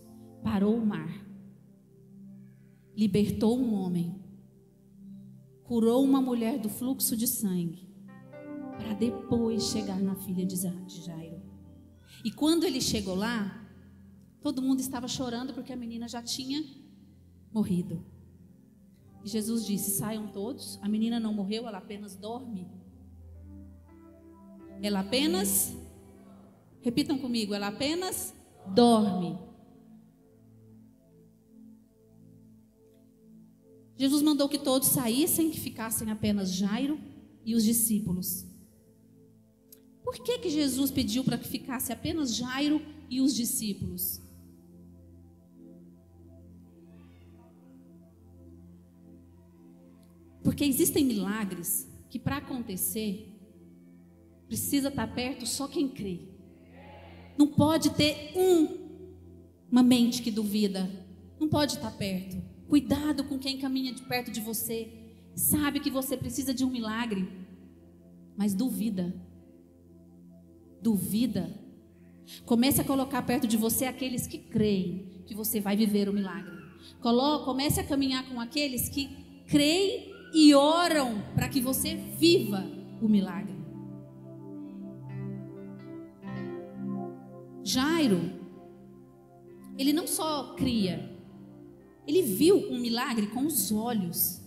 parou 0.45 0.76
o 0.76 0.85
mar, 0.85 1.26
libertou 2.95 3.59
um 3.59 3.73
homem, 3.73 4.23
curou 5.64 6.05
uma 6.05 6.20
mulher 6.20 6.59
do 6.59 6.68
fluxo 6.68 7.16
de 7.16 7.27
sangue, 7.27 7.88
para 8.77 8.92
depois 8.92 9.70
chegar 9.70 9.99
na 9.99 10.16
filha 10.16 10.44
de 10.44 10.55
Jairo. 10.55 11.40
E 12.22 12.31
quando 12.31 12.64
ele 12.64 12.83
chegou 12.83 13.14
lá, 13.14 13.66
todo 14.42 14.61
mundo 14.61 14.81
estava 14.81 15.09
chorando 15.09 15.55
porque 15.55 15.72
a 15.72 15.77
menina 15.77 16.07
já 16.07 16.22
tinha 16.22 16.62
morrido. 17.51 18.15
E 19.26 19.28
Jesus 19.28 19.66
disse: 19.66 19.98
Saiam 19.98 20.28
todos. 20.28 20.78
A 20.80 20.88
menina 20.88 21.20
não 21.20 21.34
morreu, 21.34 21.68
ela 21.68 21.78
apenas 21.78 22.16
dorme. 22.16 22.70
Ela 24.80 25.00
apenas 25.00 25.76
Repitam 26.86 27.18
comigo, 27.18 27.52
ela 27.52 27.66
apenas 27.66 28.32
dorme. 28.72 29.36
Jesus 33.96 34.22
mandou 34.22 34.48
que 34.48 34.56
todos 34.56 34.86
saíssem, 34.86 35.50
que 35.50 35.58
ficassem 35.58 36.12
apenas 36.12 36.52
Jairo 36.52 36.96
e 37.44 37.56
os 37.56 37.64
discípulos. 37.64 38.46
Por 40.04 40.14
que, 40.14 40.38
que 40.38 40.48
Jesus 40.48 40.92
pediu 40.92 41.24
para 41.24 41.36
que 41.36 41.48
ficasse 41.48 41.92
apenas 41.92 42.36
Jairo 42.36 42.80
e 43.10 43.20
os 43.20 43.34
discípulos? 43.34 44.20
Porque 50.57 50.64
existem 50.64 51.05
milagres 51.05 51.87
que 52.09 52.19
para 52.19 52.38
acontecer 52.38 53.31
precisa 54.49 54.88
estar 54.88 55.07
perto 55.14 55.45
só 55.45 55.69
quem 55.69 55.87
crê. 55.87 56.21
Não 57.37 57.47
pode 57.47 57.90
ter 57.90 58.33
um, 58.35 58.66
uma 59.71 59.83
mente 59.83 60.23
que 60.23 60.31
duvida. 60.31 60.90
Não 61.38 61.47
pode 61.47 61.75
estar 61.75 61.90
perto. 61.90 62.42
Cuidado 62.66 63.25
com 63.25 63.38
quem 63.38 63.59
caminha 63.59 63.92
de 63.92 64.01
perto 64.01 64.31
de 64.31 64.40
você. 64.40 64.88
Sabe 65.35 65.79
que 65.79 65.90
você 65.90 66.16
precisa 66.16 66.55
de 66.55 66.64
um 66.64 66.71
milagre, 66.71 67.29
mas 68.35 68.55
duvida. 68.55 69.14
Duvida. 70.81 71.53
Comece 72.47 72.81
a 72.81 72.85
colocar 72.85 73.21
perto 73.21 73.47
de 73.47 73.59
você 73.59 73.85
aqueles 73.85 74.27
que 74.27 74.38
creem 74.38 75.23
que 75.27 75.35
você 75.35 75.61
vai 75.61 75.77
viver 75.77 76.09
o 76.09 76.14
milagre. 76.14 76.57
comece 77.45 77.79
a 77.79 77.85
caminhar 77.85 78.27
com 78.27 78.40
aqueles 78.40 78.88
que 78.88 79.45
creem 79.47 80.15
e 80.32 80.54
oram 80.54 81.22
para 81.34 81.48
que 81.48 81.60
você 81.60 81.94
viva 81.94 82.64
o 83.00 83.08
milagre. 83.08 83.56
Jairo, 87.62 88.32
ele 89.76 89.92
não 89.92 90.06
só 90.06 90.54
cria, 90.54 91.10
ele 92.06 92.22
viu 92.22 92.56
um 92.70 92.78
milagre 92.78 93.26
com 93.26 93.44
os 93.44 93.72
olhos. 93.72 94.40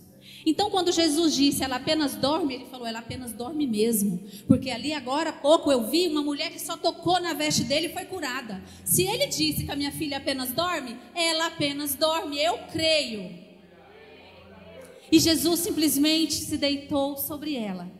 Então, 0.46 0.70
quando 0.70 0.90
Jesus 0.90 1.34
disse, 1.34 1.62
ela 1.62 1.76
apenas 1.76 2.16
dorme, 2.16 2.54
ele 2.54 2.64
falou, 2.66 2.86
ela 2.86 3.00
apenas 3.00 3.32
dorme 3.32 3.66
mesmo. 3.66 4.22
Porque 4.46 4.70
ali 4.70 4.92
agora 4.92 5.30
há 5.30 5.32
pouco 5.34 5.70
eu 5.70 5.90
vi 5.90 6.08
uma 6.08 6.22
mulher 6.22 6.50
que 6.50 6.58
só 6.58 6.76
tocou 6.76 7.20
na 7.20 7.34
veste 7.34 7.64
dele 7.64 7.88
e 7.88 7.92
foi 7.92 8.06
curada. 8.06 8.62
Se 8.84 9.06
ele 9.06 9.26
disse 9.26 9.64
que 9.64 9.70
a 9.70 9.76
minha 9.76 9.92
filha 9.92 10.16
apenas 10.16 10.52
dorme, 10.52 10.96
ela 11.14 11.48
apenas 11.48 11.94
dorme, 11.94 12.38
eu 12.42 12.56
creio. 12.72 13.49
E 15.10 15.18
Jesus 15.18 15.60
simplesmente 15.60 16.34
se 16.34 16.56
deitou 16.56 17.16
sobre 17.16 17.56
ela 17.56 17.90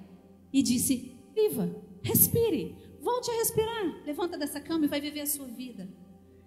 e 0.53 0.63
disse: 0.63 1.13
Viva, 1.35 1.75
respire. 2.03 2.77
Volte 3.01 3.31
a 3.31 3.35
respirar. 3.35 4.03
Levanta 4.05 4.37
dessa 4.37 4.61
cama 4.61 4.85
e 4.85 4.89
vai 4.89 5.01
viver 5.01 5.23
a 5.23 5.27
sua 5.27 5.47
vida. 5.47 5.89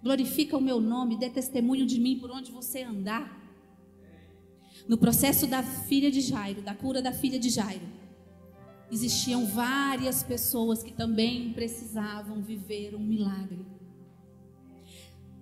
Glorifica 0.02 0.56
o 0.56 0.60
meu 0.60 0.80
nome, 0.80 1.18
dê 1.18 1.28
testemunho 1.28 1.86
de 1.86 1.98
mim 2.00 2.18
por 2.18 2.30
onde 2.30 2.52
você 2.52 2.82
andar. 2.82 3.42
No 4.86 4.98
processo 4.98 5.46
da 5.46 5.62
filha 5.62 6.10
de 6.10 6.20
Jairo, 6.20 6.62
da 6.62 6.74
cura 6.74 7.00
da 7.00 7.12
filha 7.12 7.38
de 7.38 7.48
Jairo, 7.48 7.86
existiam 8.90 9.46
várias 9.46 10.22
pessoas 10.22 10.82
que 10.82 10.92
também 10.92 11.52
precisavam 11.52 12.42
viver 12.42 12.94
um 12.94 13.00
milagre. 13.00 13.64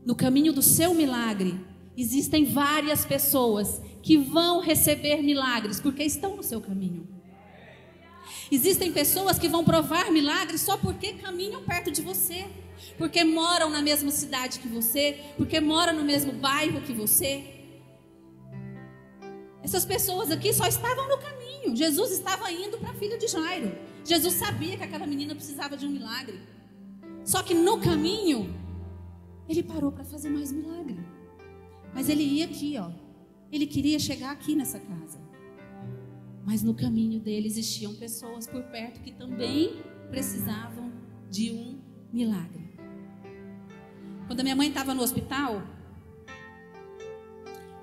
No 0.04 0.14
caminho 0.14 0.52
do 0.52 0.62
seu 0.62 0.94
milagre, 0.94 1.58
existem 1.96 2.44
várias 2.44 3.04
pessoas 3.04 3.80
que 4.02 4.16
vão 4.16 4.60
receber 4.60 5.22
milagres 5.22 5.80
porque 5.80 6.02
estão 6.02 6.36
no 6.36 6.42
seu 6.42 6.60
caminho. 6.60 7.06
Existem 8.50 8.92
pessoas 8.92 9.38
que 9.38 9.48
vão 9.48 9.64
provar 9.64 10.10
milagres 10.10 10.60
só 10.60 10.76
porque 10.76 11.14
caminham 11.14 11.62
perto 11.62 11.90
de 11.90 12.02
você, 12.02 12.46
porque 12.98 13.24
moram 13.24 13.70
na 13.70 13.80
mesma 13.80 14.10
cidade 14.10 14.58
que 14.58 14.68
você, 14.68 15.18
porque 15.36 15.60
moram 15.60 15.94
no 15.94 16.04
mesmo 16.04 16.32
bairro 16.32 16.82
que 16.82 16.92
você. 16.92 17.44
Essas 19.62 19.84
pessoas 19.84 20.30
aqui 20.30 20.52
só 20.52 20.66
estavam 20.66 21.08
no 21.08 21.18
caminho. 21.18 21.76
Jesus 21.76 22.10
estava 22.10 22.50
indo 22.50 22.78
para 22.78 22.90
a 22.90 22.94
filha 22.94 23.16
de 23.16 23.28
Jairo. 23.28 23.72
Jesus 24.04 24.34
sabia 24.34 24.76
que 24.76 24.82
aquela 24.82 25.06
menina 25.06 25.34
precisava 25.34 25.76
de 25.76 25.86
um 25.86 25.90
milagre. 25.90 26.40
Só 27.24 27.42
que 27.42 27.54
no 27.54 27.80
caminho, 27.80 28.52
ele 29.48 29.62
parou 29.62 29.92
para 29.92 30.04
fazer 30.04 30.28
mais 30.28 30.50
milagre. 30.50 30.98
Mas 31.94 32.08
ele 32.08 32.22
ia 32.22 32.46
aqui, 32.46 32.76
ó. 32.78 32.90
Ele 33.50 33.66
queria 33.66 33.98
chegar 33.98 34.30
aqui 34.30 34.54
nessa 34.54 34.80
casa. 34.80 35.20
Mas 36.44 36.62
no 36.62 36.74
caminho 36.74 37.20
dele 37.20 37.46
existiam 37.46 37.94
pessoas 37.94 38.46
por 38.46 38.62
perto 38.64 39.00
que 39.00 39.12
também 39.12 39.82
precisavam 40.10 40.92
de 41.30 41.52
um 41.52 41.80
milagre. 42.12 42.72
Quando 44.26 44.40
a 44.40 44.42
minha 44.42 44.56
mãe 44.56 44.68
estava 44.68 44.94
no 44.94 45.02
hospital, 45.02 45.62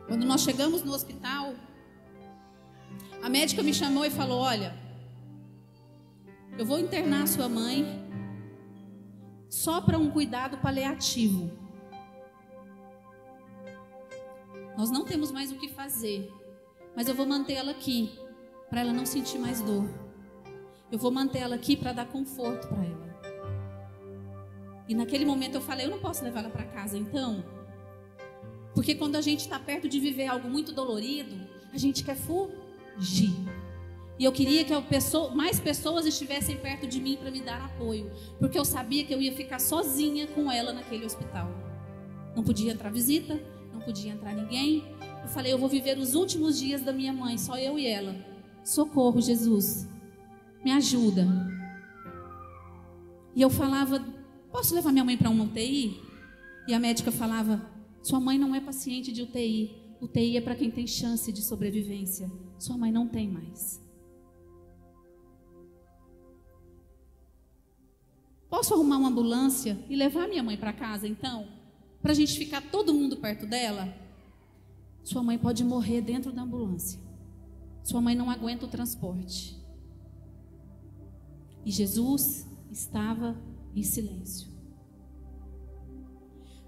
quando 0.07 0.25
nós 0.25 0.41
chegamos 0.41 0.83
no 0.83 0.93
hospital, 0.93 1.53
A 3.21 3.29
médica 3.29 3.61
me 3.61 3.73
chamou 3.73 4.05
e 4.05 4.09
falou: 4.09 4.39
Olha, 4.39 4.73
eu 6.57 6.65
vou 6.65 6.79
internar 6.79 7.27
sua 7.27 7.49
mãe 7.49 7.85
só 9.49 9.81
para 9.81 9.97
um 9.97 10.09
cuidado 10.09 10.57
paliativo. 10.59 11.51
Nós 14.79 14.89
não 14.89 15.03
temos 15.03 15.29
mais 15.29 15.51
o 15.51 15.55
que 15.55 15.67
fazer, 15.67 16.31
mas 16.95 17.09
eu 17.09 17.13
vou 17.13 17.25
mantê-la 17.25 17.71
aqui 17.71 18.17
para 18.69 18.79
ela 18.79 18.93
não 18.93 19.05
sentir 19.05 19.37
mais 19.37 19.59
dor. 19.61 19.83
Eu 20.89 20.97
vou 20.97 21.11
manter 21.11 21.39
ela 21.39 21.55
aqui 21.55 21.75
para 21.75 21.91
dar 21.91 22.05
conforto 22.05 22.65
para 22.69 22.85
ela. 22.85 23.19
E 24.87 24.95
naquele 24.95 25.25
momento 25.25 25.55
eu 25.55 25.61
falei, 25.61 25.85
eu 25.85 25.89
não 25.89 25.99
posso 25.99 26.23
levar 26.23 26.39
ela 26.39 26.49
para 26.49 26.63
casa, 26.63 26.97
então. 26.97 27.43
Porque 28.73 28.95
quando 28.95 29.17
a 29.17 29.21
gente 29.21 29.41
está 29.41 29.59
perto 29.59 29.89
de 29.89 29.99
viver 29.99 30.27
algo 30.27 30.49
muito 30.49 30.71
dolorido, 30.71 31.35
a 31.73 31.77
gente 31.77 32.01
quer 32.01 32.15
fugir. 32.15 33.35
E 34.17 34.23
eu 34.23 34.31
queria 34.31 34.63
que 34.63 34.81
pessoa, 34.83 35.35
mais 35.35 35.59
pessoas 35.59 36.05
estivessem 36.05 36.55
perto 36.55 36.87
de 36.87 37.01
mim 37.01 37.17
para 37.17 37.29
me 37.29 37.41
dar 37.41 37.65
apoio. 37.65 38.09
Porque 38.39 38.57
eu 38.57 38.63
sabia 38.63 39.03
que 39.03 39.13
eu 39.13 39.21
ia 39.21 39.33
ficar 39.33 39.59
sozinha 39.59 40.25
com 40.27 40.49
ela 40.49 40.71
naquele 40.71 41.05
hospital. 41.05 41.51
Não 42.33 42.45
podia 42.45 42.71
entrar 42.71 42.89
visita, 42.89 43.37
não 43.79 43.85
podia 43.85 44.11
entrar 44.11 44.35
ninguém. 44.35 44.83
Eu 45.23 45.29
falei, 45.29 45.53
eu 45.53 45.57
vou 45.57 45.69
viver 45.69 45.97
os 45.97 46.13
últimos 46.13 46.59
dias 46.59 46.81
da 46.81 46.91
minha 46.91 47.13
mãe, 47.13 47.37
só 47.37 47.57
eu 47.57 47.79
e 47.79 47.87
ela. 47.87 48.13
Socorro, 48.63 49.21
Jesus. 49.21 49.87
Me 50.63 50.71
ajuda. 50.71 51.25
E 53.33 53.41
eu 53.41 53.49
falava, 53.49 54.05
posso 54.51 54.75
levar 54.75 54.91
minha 54.91 55.05
mãe 55.05 55.17
para 55.17 55.29
uma 55.29 55.45
UTI? 55.45 56.01
E 56.67 56.73
a 56.73 56.79
médica 56.79 57.11
falava, 57.11 57.65
sua 58.03 58.19
mãe 58.19 58.37
não 58.37 58.53
é 58.53 58.59
paciente 58.59 59.13
de 59.13 59.21
UTI. 59.21 59.71
UTI 60.01 60.37
é 60.37 60.41
para 60.41 60.55
quem 60.55 60.69
tem 60.69 60.85
chance 60.85 61.31
de 61.31 61.41
sobrevivência. 61.41 62.29
Sua 62.57 62.77
mãe 62.77 62.91
não 62.91 63.07
tem 63.07 63.29
mais. 63.29 63.81
Posso 68.49 68.73
arrumar 68.73 68.97
uma 68.97 69.09
ambulância 69.09 69.77
e 69.87 69.95
levar 69.95 70.27
minha 70.27 70.43
mãe 70.43 70.57
para 70.57 70.73
casa, 70.73 71.07
então? 71.07 71.58
Para 72.01 72.11
a 72.11 72.15
gente 72.15 72.37
ficar 72.37 72.61
todo 72.61 72.93
mundo 72.93 73.17
perto 73.17 73.45
dela? 73.45 73.93
Sua 75.03 75.23
mãe 75.23 75.37
pode 75.37 75.63
morrer 75.63 76.01
dentro 76.01 76.31
da 76.31 76.43
ambulância. 76.43 76.99
Sua 77.83 78.01
mãe 78.01 78.15
não 78.15 78.29
aguenta 78.29 78.65
o 78.65 78.69
transporte. 78.69 79.57
E 81.65 81.71
Jesus 81.71 82.47
estava 82.71 83.35
em 83.75 83.83
silêncio. 83.83 84.47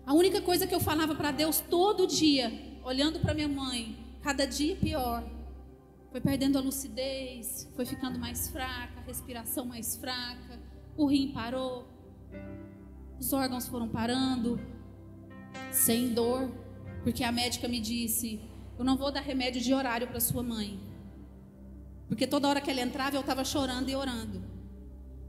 A 0.06 0.13
única 0.13 0.41
coisa 0.41 0.67
que 0.67 0.76
eu 0.76 0.80
falava 0.80 1.15
para 1.15 1.32
Deus 1.32 1.60
todo 1.60 2.08
dia, 2.08 2.52
olhando 2.84 3.20
para 3.20 3.34
minha 3.34 3.48
mãe, 3.48 3.98
cada 4.22 4.46
dia 4.46 4.76
pior, 4.76 5.24
foi 6.12 6.20
perdendo 6.20 6.58
a 6.58 6.62
lucidez, 6.62 7.70
foi 7.76 7.86
ficando 7.86 8.20
mais 8.20 8.50
fraca, 8.50 9.00
a 9.00 9.04
respiração 9.04 9.65
mais 9.65 9.96
fraca, 9.96 10.60
o 10.98 11.06
rim 11.06 11.32
parou, 11.32 11.88
os 13.20 13.32
órgãos 13.32 13.67
foram 13.67 13.88
parando, 13.88 14.60
sem 15.72 16.14
dor, 16.14 16.50
porque 17.04 17.24
a 17.24 17.32
médica 17.32 17.68
me 17.68 17.80
disse: 17.80 18.40
Eu 18.78 18.86
não 18.86 18.98
vou 18.98 19.12
dar 19.12 19.22
remédio 19.22 19.62
de 19.62 19.74
horário 19.74 20.08
para 20.08 20.20
sua 20.20 20.44
mãe. 20.44 20.80
Porque 22.08 22.28
toda 22.28 22.48
hora 22.48 22.60
que 22.60 22.70
ela 22.70 22.82
entrava, 22.82 23.16
eu 23.16 23.22
estava 23.22 23.44
chorando 23.44 23.90
e 23.90 23.96
orando. 23.96 24.42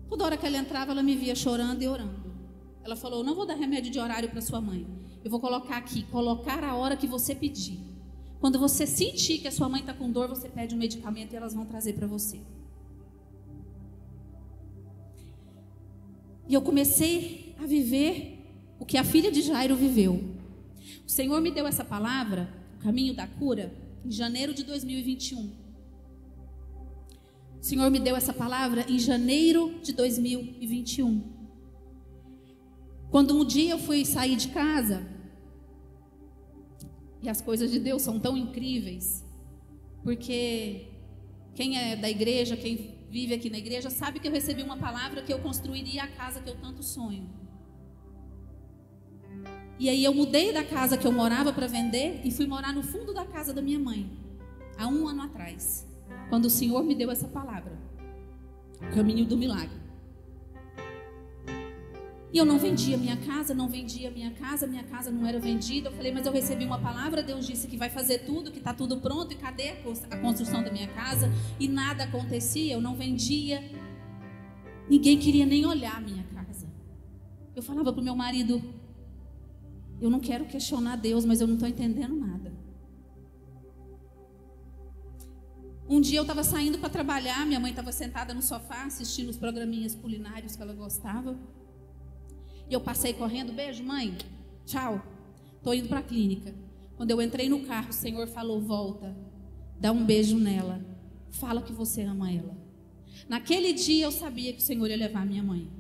Toda 0.09 0.25
hora 0.25 0.37
que 0.37 0.47
ela 0.47 0.59
entrava, 0.59 0.91
ela 0.93 1.03
me 1.03 1.15
via 1.15 1.35
chorando 1.35 1.83
e 1.83 1.89
orando. 1.89 2.33
Ela 2.83 2.97
falou: 2.97 3.21
Eu 3.21 3.25
não 3.25 3.35
vou 3.35 3.47
dar 3.47 3.55
remédio 3.55 3.91
de 3.91 3.99
horário 3.99 4.29
para 4.29 4.41
sua 4.41 4.61
mãe. 4.61 4.87
Eu 5.25 5.31
vou 5.31 5.41
colocar 5.41 5.77
aqui, 5.77 6.03
colocar 6.05 6.65
a 6.65 6.75
hora 6.75 6.97
que 6.97 7.07
você 7.07 7.35
pedir. 7.35 7.79
Quando 8.41 8.59
você 8.59 8.87
sentir 8.87 9.39
que 9.39 9.47
a 9.47 9.53
sua 9.53 9.69
mãe 9.69 9.81
está 9.81 9.95
com 9.95 10.11
dor, 10.11 10.29
você 10.29 10.49
pede 10.49 10.75
um 10.75 10.79
medicamento 10.79 11.33
e 11.33 11.37
elas 11.37 11.55
vão 11.55 11.65
trazer 11.65 11.93
para 11.93 12.09
você. 12.09 12.41
E 16.49 16.55
eu 16.55 16.61
comecei 16.61 17.55
a 17.63 17.67
viver 17.67 18.32
o 18.83 18.85
que 18.85 18.99
a 18.99 19.05
filha 19.05 19.31
de 19.31 19.41
Jairo 19.43 19.77
viveu. 19.77 20.15
O 21.07 21.09
Senhor 21.09 21.41
me 21.41 21.53
deu 21.53 21.69
essa 21.69 21.85
palavra, 21.85 22.53
o 22.75 22.83
caminho 22.83 23.15
da 23.15 23.29
cura, 23.29 23.73
em 24.05 24.11
janeiro 24.11 24.53
de 24.53 24.65
2021. 24.65 25.53
O 27.61 27.63
Senhor 27.65 27.89
me 27.93 28.01
deu 28.01 28.17
essa 28.17 28.33
palavra 28.33 28.85
em 28.89 28.99
janeiro 28.99 29.79
de 29.85 29.93
2021. 29.93 31.23
Quando 33.09 33.39
um 33.39 33.45
dia 33.45 33.71
eu 33.71 33.79
fui 33.79 34.05
sair 34.05 34.35
de 34.35 34.49
casa, 34.49 35.07
e 37.23 37.29
as 37.29 37.41
coisas 37.41 37.71
de 37.71 37.79
Deus 37.79 38.03
são 38.03 38.19
tão 38.19 38.37
incríveis, 38.37 39.25
porque 40.03 40.89
quem 41.55 41.79
é 41.79 41.95
da 41.95 42.11
igreja, 42.11 42.57
quem 42.57 42.97
vive 43.09 43.33
aqui 43.33 43.49
na 43.49 43.59
igreja, 43.59 43.91
sabe 43.91 44.19
que 44.19 44.27
eu 44.27 44.33
recebi 44.33 44.61
uma 44.61 44.77
palavra 44.77 45.23
que 45.23 45.33
eu 45.33 45.39
construiria 45.39 46.03
a 46.03 46.09
casa 46.09 46.41
que 46.41 46.51
eu 46.51 46.57
tanto 46.57 46.83
sonho. 46.83 47.42
E 49.83 49.89
aí 49.89 50.05
eu 50.05 50.15
mudei 50.15 50.53
da 50.53 50.63
casa 50.63 50.97
que 50.97 51.05
eu 51.05 51.11
morava 51.11 51.53
para 51.53 51.67
vender 51.67 52.21
e 52.23 52.31
fui 52.31 52.47
morar 52.47 52.73
no 52.73 52.85
fundo 52.85 53.13
da 53.13 53.25
casa 53.25 53.53
da 53.53 53.61
minha 53.61 53.81
mãe, 53.81 54.09
há 54.79 54.87
um 54.87 55.09
ano 55.09 55.23
atrás 55.23 55.85
quando 56.31 56.45
o 56.45 56.51
Senhor 56.51 56.85
me 56.85 56.95
deu 56.95 57.11
essa 57.11 57.27
palavra, 57.27 57.77
o 58.81 58.95
caminho 58.95 59.27
do 59.27 59.37
milagre. 59.37 59.77
E 62.33 62.39
eu 62.39 62.45
não 62.45 62.61
vendia 62.61 62.97
minha 62.97 63.17
casa, 63.17 63.53
não 63.55 63.69
vendia 63.69 64.09
minha 64.09 64.31
casa, 64.31 64.69
minha 64.69 64.85
casa 64.85 65.11
não 65.11 65.27
era 65.27 65.41
vendida. 65.41 65.89
Eu 65.89 65.93
falei, 65.97 66.13
mas 66.13 66.27
eu 66.27 66.33
recebi 66.33 66.65
uma 66.65 66.79
palavra, 66.79 67.21
Deus 67.21 67.45
disse 67.45 67.67
que 67.67 67.77
vai 67.77 67.91
fazer 67.91 68.19
tudo, 68.19 68.53
que 68.53 68.59
está 68.59 68.73
tudo 68.73 68.99
pronto, 68.99 69.33
e 69.33 69.37
cadê 69.37 69.71
a 70.13 70.17
construção 70.19 70.63
da 70.63 70.71
minha 70.71 70.87
casa? 70.87 71.29
E 71.59 71.67
nada 71.67 72.05
acontecia, 72.05 72.73
eu 72.73 72.81
não 72.81 72.95
vendia. 72.95 73.61
Ninguém 74.89 75.19
queria 75.19 75.45
nem 75.45 75.67
olhar 75.67 75.97
a 75.97 76.01
minha 76.01 76.23
casa. 76.33 76.69
Eu 77.57 77.65
falava 77.65 77.93
para 77.93 78.01
o 78.01 78.05
meu 78.05 78.15
marido, 78.15 78.63
eu 80.03 80.11
não 80.11 80.19
quero 80.19 80.45
questionar 80.47 80.97
Deus, 80.97 81.25
mas 81.25 81.41
eu 81.41 81.47
não 81.47 81.55
estou 81.55 81.69
entendendo 81.69 82.17
nada. 82.17 82.53
Um 85.89 86.01
dia 86.01 86.19
eu 86.19 86.23
estava 86.23 86.43
saindo 86.43 86.77
para 86.79 86.89
trabalhar, 86.89 87.47
minha 87.47 87.61
mãe 87.61 87.71
estava 87.71 87.93
sentada 87.93 88.35
no 88.35 88.43
sofá 88.43 88.85
assistindo 88.85 89.29
os 89.29 89.37
programinhas 89.37 89.95
culinários 89.95 90.57
que 90.57 90.63
ela 90.63 90.73
gostava. 90.73 91.39
E 92.69 92.75
eu 92.75 92.81
passei 92.81 93.13
correndo, 93.13 93.53
beijo, 93.53 93.85
mãe, 93.85 94.17
tchau, 94.67 95.01
estou 95.57 95.73
indo 95.73 95.89
para 95.89 96.01
a 96.01 96.03
clínica. 96.03 96.53
Quando 96.97 97.13
eu 97.13 97.23
entrei 97.23 97.49
no 97.49 97.61
carro, 97.61 97.91
o 97.91 97.95
Senhor 97.95 98.27
falou: 98.27 98.61
volta, 98.61 99.17
dá 99.79 99.93
um 99.93 100.05
beijo 100.05 100.37
nela, 100.37 100.85
fala 101.31 101.63
que 101.63 101.73
você 101.73 102.03
ama 102.03 102.33
ela. 102.33 102.57
Naquele 103.29 103.73
dia 103.73 104.07
eu 104.07 104.11
sabia 104.11 104.53
que 104.53 104.59
o 104.59 104.63
Senhor 104.63 104.91
ia 104.91 104.97
levar 104.97 105.25
minha 105.25 105.45
mãe. 105.45 105.71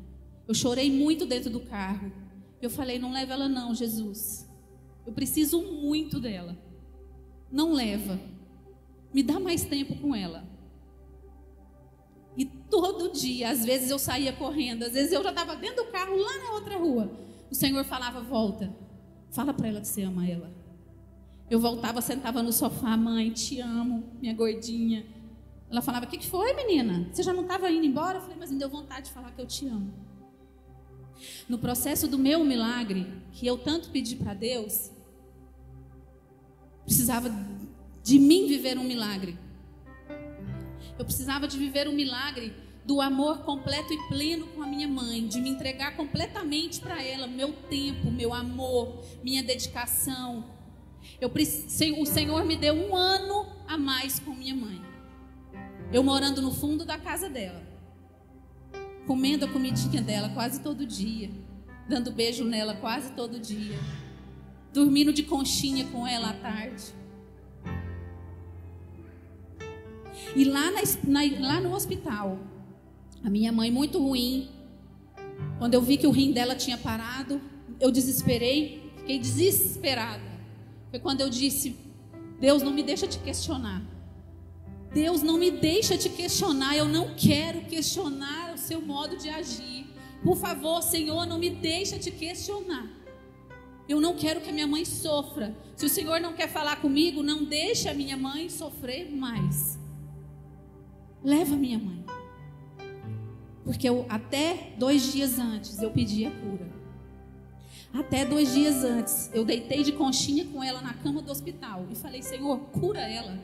Eu 0.46 0.54
chorei 0.54 0.92
muito 0.92 1.26
dentro 1.26 1.50
do 1.50 1.61
carro. 1.61 2.21
Eu 2.62 2.70
falei: 2.70 2.98
não 2.98 3.12
leva 3.12 3.35
ela, 3.35 3.48
não, 3.48 3.75
Jesus. 3.75 4.48
Eu 5.07 5.12
preciso 5.12 5.61
muito 5.61 6.18
dela. 6.18 6.57
Não 7.51 7.72
leva 7.72 8.18
me 9.12 9.22
dá 9.22 9.38
mais 9.38 9.64
tempo 9.64 9.94
com 9.96 10.14
ela. 10.14 10.44
E 12.37 12.46
todo 12.46 13.12
dia, 13.12 13.51
às 13.51 13.64
vezes 13.64 13.90
eu 13.90 13.98
saía 13.98 14.33
correndo, 14.33 14.85
às 14.85 14.92
vezes 14.92 15.12
eu 15.12 15.22
já 15.22 15.29
estava 15.29 15.55
dentro 15.55 15.85
do 15.85 15.90
carro 15.90 16.16
lá 16.16 16.38
na 16.38 16.53
outra 16.53 16.79
rua. 16.79 17.11
O 17.51 17.55
Senhor 17.55 17.85
falava: 17.85 18.20
Volta, 18.22 18.75
fala 19.31 19.53
para 19.53 19.68
ela 19.68 19.81
que 19.81 19.88
você 19.88 20.03
ama 20.03 20.27
ela. 20.27 20.51
Eu 21.51 21.61
voltava, 21.61 22.01
sentava 22.01 22.42
no 22.42 22.53
sofá, 22.53 22.96
mãe, 22.96 23.31
te 23.31 23.61
amo, 23.61 24.05
minha 24.20 24.33
gordinha. 24.33 25.05
Ela 25.70 25.83
falava: 25.83 26.07
O 26.07 26.09
que, 26.09 26.16
que 26.16 26.27
foi, 26.27 26.55
menina? 26.55 27.11
Você 27.12 27.22
já 27.22 27.35
não 27.35 27.42
estava 27.42 27.70
indo 27.70 27.85
embora? 27.85 28.16
Eu 28.16 28.22
falei: 28.22 28.37
Mas 28.38 28.51
me 28.51 28.59
deu 28.59 28.70
vontade 28.70 29.09
de 29.09 29.12
falar 29.12 29.31
que 29.33 29.40
eu 29.40 29.46
te 29.46 29.66
amo. 29.66 29.92
No 31.48 31.58
processo 31.58 32.06
do 32.08 32.18
meu 32.18 32.44
milagre, 32.44 33.06
que 33.32 33.46
eu 33.46 33.58
tanto 33.58 33.90
pedi 33.90 34.16
para 34.16 34.35
Deus, 34.35 34.90
precisava 36.85 37.30
de 38.02 38.18
mim 38.18 38.46
viver 38.46 38.78
um 38.78 38.85
milagre. 38.85 39.38
Eu 40.98 41.04
precisava 41.04 41.48
de 41.48 41.58
viver 41.58 41.88
um 41.88 41.92
milagre 41.92 42.54
do 42.85 43.00
amor 43.00 43.38
completo 43.40 43.92
e 43.92 44.08
pleno 44.08 44.46
com 44.48 44.62
a 44.62 44.66
minha 44.66 44.88
mãe, 44.88 45.26
de 45.26 45.40
me 45.40 45.50
entregar 45.50 45.96
completamente 45.96 46.80
para 46.80 47.02
ela, 47.02 47.26
meu 47.26 47.52
tempo, 47.52 48.11
meu 48.11 48.35
amor, 48.35 49.04
minha 49.22 49.42
dedicação. 49.42 50.44
Eu, 51.20 51.30
o 51.98 52.06
Senhor 52.06 52.44
me 52.44 52.56
deu 52.56 52.74
um 52.74 52.96
ano 52.96 53.46
a 53.66 53.78
mais 53.78 54.18
com 54.18 54.35
minha 54.35 54.54
mãe. 54.54 54.80
Eu 55.92 56.02
morando 56.02 56.42
no 56.42 56.52
fundo 56.52 56.85
da 56.85 56.98
casa 56.98 57.28
dela, 57.28 57.62
comendo 59.06 59.44
a 59.44 59.48
comidinha 59.48 60.00
dela 60.00 60.28
quase 60.30 60.60
todo 60.60 60.86
dia, 60.86 61.30
dando 61.88 62.12
beijo 62.12 62.44
nela 62.44 62.74
quase 62.74 63.12
todo 63.12 63.38
dia, 63.38 63.78
dormindo 64.72 65.12
de 65.12 65.22
conchinha 65.22 65.86
com 65.86 66.06
ela 66.06 66.30
à 66.30 66.32
tarde. 66.34 66.94
E 70.36 70.44
lá, 70.44 70.70
na, 70.70 70.82
na, 71.04 71.40
lá 71.40 71.60
no 71.60 71.74
hospital, 71.74 72.38
a 73.24 73.30
minha 73.30 73.52
mãe 73.52 73.70
muito 73.70 73.98
ruim, 73.98 74.48
quando 75.58 75.74
eu 75.74 75.82
vi 75.82 75.96
que 75.96 76.06
o 76.06 76.10
rim 76.10 76.32
dela 76.32 76.54
tinha 76.54 76.78
parado, 76.78 77.40
eu 77.80 77.90
desesperei, 77.90 78.92
fiquei 78.98 79.18
desesperada. 79.18 80.22
Foi 80.90 80.98
quando 81.00 81.20
eu 81.20 81.28
disse: 81.28 81.76
Deus, 82.40 82.62
não 82.62 82.72
me 82.72 82.82
deixa 82.82 83.06
te 83.06 83.18
questionar. 83.18 83.82
Deus 84.92 85.22
não 85.22 85.38
me 85.38 85.50
deixa 85.50 85.96
te 85.96 86.08
questionar, 86.08 86.76
eu 86.76 86.86
não 86.86 87.14
quero 87.14 87.62
questionar 87.62 88.51
seu 88.62 88.81
modo 88.81 89.16
de 89.16 89.29
agir. 89.29 89.87
Por 90.22 90.37
favor, 90.37 90.83
Senhor, 90.83 91.27
não 91.27 91.38
me 91.38 91.51
deixa 91.51 91.98
te 91.98 92.11
questionar. 92.11 92.88
Eu 93.88 94.01
não 94.01 94.14
quero 94.14 94.40
que 94.40 94.48
a 94.48 94.53
minha 94.53 94.66
mãe 94.66 94.85
sofra. 94.85 95.55
Se 95.77 95.85
o 95.85 95.88
Senhor 95.88 96.20
não 96.20 96.33
quer 96.33 96.48
falar 96.48 96.77
comigo, 96.77 97.22
não 97.22 97.44
deixe 97.44 97.88
a 97.88 97.94
minha 97.94 98.16
mãe 98.16 98.48
sofrer 98.48 99.11
mais. 99.11 99.79
Leva 101.22 101.57
minha 101.57 101.79
mãe. 101.79 102.05
Porque 103.64 103.88
eu, 103.88 104.07
até 104.09 104.75
dois 104.79 105.12
dias 105.12 105.38
antes 105.38 105.83
eu 105.83 105.90
pedi 105.90 106.25
a 106.25 106.31
cura. 106.31 106.70
Até 107.92 108.25
dois 108.25 108.55
dias 108.55 108.85
antes 108.85 109.31
eu 109.35 109.44
deitei 109.44 109.83
de 109.83 109.92
conchinha 109.92 110.46
com 110.46 110.62
ela 110.62 110.81
na 110.81 110.94
cama 110.94 111.20
do 111.20 111.31
hospital 111.31 111.87
e 111.90 111.94
falei: 111.94 112.22
Senhor, 112.22 112.59
cura 112.70 113.01
ela. 113.01 113.38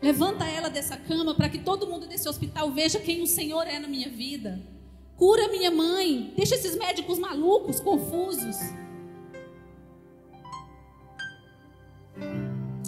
Levanta 0.00 0.44
ela 0.44 0.68
dessa 0.68 0.96
cama 0.96 1.34
para 1.34 1.48
que 1.48 1.58
todo 1.58 1.86
mundo 1.86 2.06
desse 2.06 2.28
hospital 2.28 2.72
veja 2.72 2.98
quem 2.98 3.22
o 3.22 3.26
Senhor 3.26 3.66
é 3.66 3.78
na 3.78 3.88
minha 3.88 4.08
vida. 4.08 4.60
Cura 5.16 5.48
minha 5.48 5.70
mãe. 5.70 6.32
Deixa 6.36 6.54
esses 6.54 6.76
médicos 6.76 7.18
malucos, 7.18 7.80
confusos. 7.80 8.56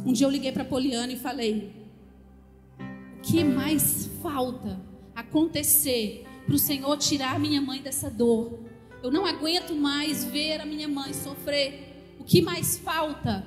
Um 0.05 0.13
dia 0.13 0.27
eu 0.27 0.31
liguei 0.31 0.53
para 0.53 0.65
Poliana 0.65 1.13
e 1.13 1.17
falei: 1.17 1.73
O 3.19 3.23
que 3.23 3.43
mais 3.43 4.11
falta 4.23 4.81
acontecer 5.15 6.25
para 6.45 6.55
o 6.55 6.59
Senhor 6.59 6.97
tirar 6.99 7.39
minha 7.39 7.61
mãe 7.61 7.81
dessa 7.81 8.11
dor? 8.11 8.59
Eu 9.03 9.11
não 9.11 9.25
aguento 9.25 9.75
mais 9.75 10.25
ver 10.25 10.61
a 10.61 10.67
minha 10.67 10.89
mãe 10.89 11.13
sofrer. 11.13 12.17
O 12.19 12.25
que 12.25 12.43
mais 12.43 12.79
falta 12.79 13.47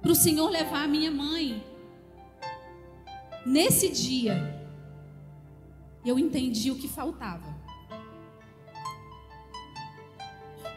para 0.00 0.10
o 0.10 0.14
Senhor 0.14 0.48
levar 0.50 0.84
a 0.84 0.88
minha 0.88 1.10
mãe? 1.10 1.62
Nesse 3.44 3.88
dia, 3.88 4.56
eu 6.04 6.16
entendi 6.16 6.70
o 6.70 6.76
que 6.76 6.86
faltava. 6.86 7.52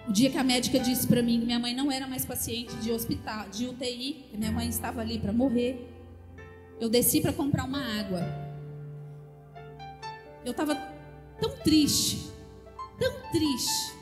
O 0.08 0.12
dia 0.12 0.32
que 0.32 0.38
a 0.38 0.44
médica 0.44 0.80
disse 0.80 1.08
para 1.08 1.22
mim 1.22 1.40
que 1.40 1.46
minha 1.46 1.60
mãe 1.60 1.76
não 1.76 1.92
era 1.92 2.08
mais 2.08 2.26
paciente 2.26 2.76
de 2.78 2.92
hospital, 2.92 3.50
de 3.50 3.68
UTI, 3.68 4.26
que 4.32 4.38
minha 4.38 4.52
mãe 4.52 4.68
estava 4.68 5.02
ali 5.02 5.20
para 5.20 5.32
morrer, 5.32 5.92
eu 6.80 6.90
desci 6.90 7.22
para 7.22 7.34
comprar 7.34 7.66
uma 7.66 8.00
água. 8.00 8.22
Eu 10.44 10.52
estava 10.52 10.76
tão 11.40 11.56
triste, 11.58 12.32
tão 13.00 13.32
triste. 13.32 13.96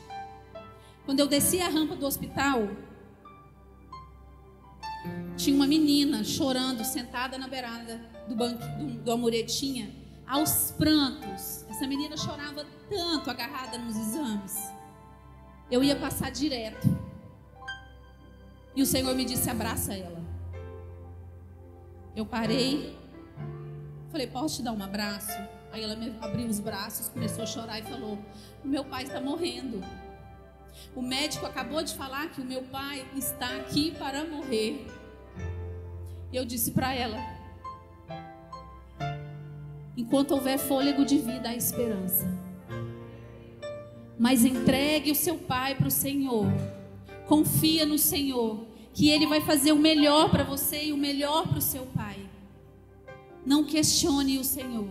Quando 1.04 1.20
eu 1.20 1.26
desci 1.26 1.60
a 1.60 1.68
rampa 1.68 1.96
do 1.96 2.06
hospital, 2.06 2.68
tinha 5.36 5.54
uma 5.54 5.66
menina 5.66 6.24
chorando, 6.24 6.82
sentada 6.84 7.36
na 7.36 7.46
beirada 7.46 8.13
do 8.28 8.34
banco, 8.34 8.62
do, 8.78 8.86
do 9.02 9.12
amuretinha, 9.12 9.94
aos 10.26 10.72
prantos. 10.72 11.64
Essa 11.68 11.86
menina 11.86 12.16
chorava 12.16 12.64
tanto 12.88 13.30
agarrada 13.30 13.78
nos 13.78 13.96
exames 13.96 14.74
eu 15.70 15.82
ia 15.82 15.96
passar 15.96 16.30
direto. 16.30 16.86
E 18.74 18.82
o 18.82 18.86
Senhor 18.86 19.14
me 19.14 19.24
disse: 19.24 19.48
abraça 19.48 19.94
ela. 19.94 20.22
Eu 22.14 22.26
parei, 22.26 22.96
falei: 24.10 24.26
posso 24.26 24.56
te 24.56 24.62
dar 24.62 24.72
um 24.72 24.82
abraço? 24.82 25.36
Aí 25.72 25.82
ela 25.82 25.96
me 25.96 26.16
abriu 26.20 26.46
os 26.46 26.60
braços, 26.60 27.08
começou 27.08 27.42
a 27.42 27.46
chorar 27.46 27.78
e 27.78 27.82
falou: 27.82 28.18
o 28.64 28.68
meu 28.68 28.84
pai 28.84 29.04
está 29.04 29.20
morrendo. 29.20 29.82
O 30.94 31.02
médico 31.02 31.46
acabou 31.46 31.82
de 31.82 31.94
falar 31.94 32.30
que 32.30 32.40
o 32.40 32.44
meu 32.44 32.62
pai 32.64 33.06
está 33.16 33.56
aqui 33.56 33.92
para 33.92 34.24
morrer. 34.24 34.86
E 36.32 36.36
eu 36.36 36.44
disse 36.44 36.72
para 36.72 36.94
ela: 36.94 37.18
enquanto 39.96 40.32
houver 40.32 40.58
fôlego 40.58 41.04
de 41.04 41.18
vida, 41.18 41.48
há 41.48 41.54
esperança. 41.54 42.26
Mas 44.18 44.44
entregue 44.44 45.10
o 45.10 45.14
seu 45.14 45.36
pai 45.36 45.74
para 45.74 45.88
o 45.88 45.90
Senhor. 45.90 46.46
Confia 47.26 47.84
no 47.84 47.98
Senhor, 47.98 48.66
que 48.92 49.10
Ele 49.10 49.26
vai 49.26 49.40
fazer 49.40 49.72
o 49.72 49.78
melhor 49.78 50.30
para 50.30 50.44
você 50.44 50.84
e 50.84 50.92
o 50.92 50.96
melhor 50.96 51.48
para 51.48 51.58
o 51.58 51.62
seu 51.62 51.86
pai. 51.86 52.16
Não 53.44 53.64
questione 53.64 54.38
o 54.38 54.44
Senhor. 54.44 54.88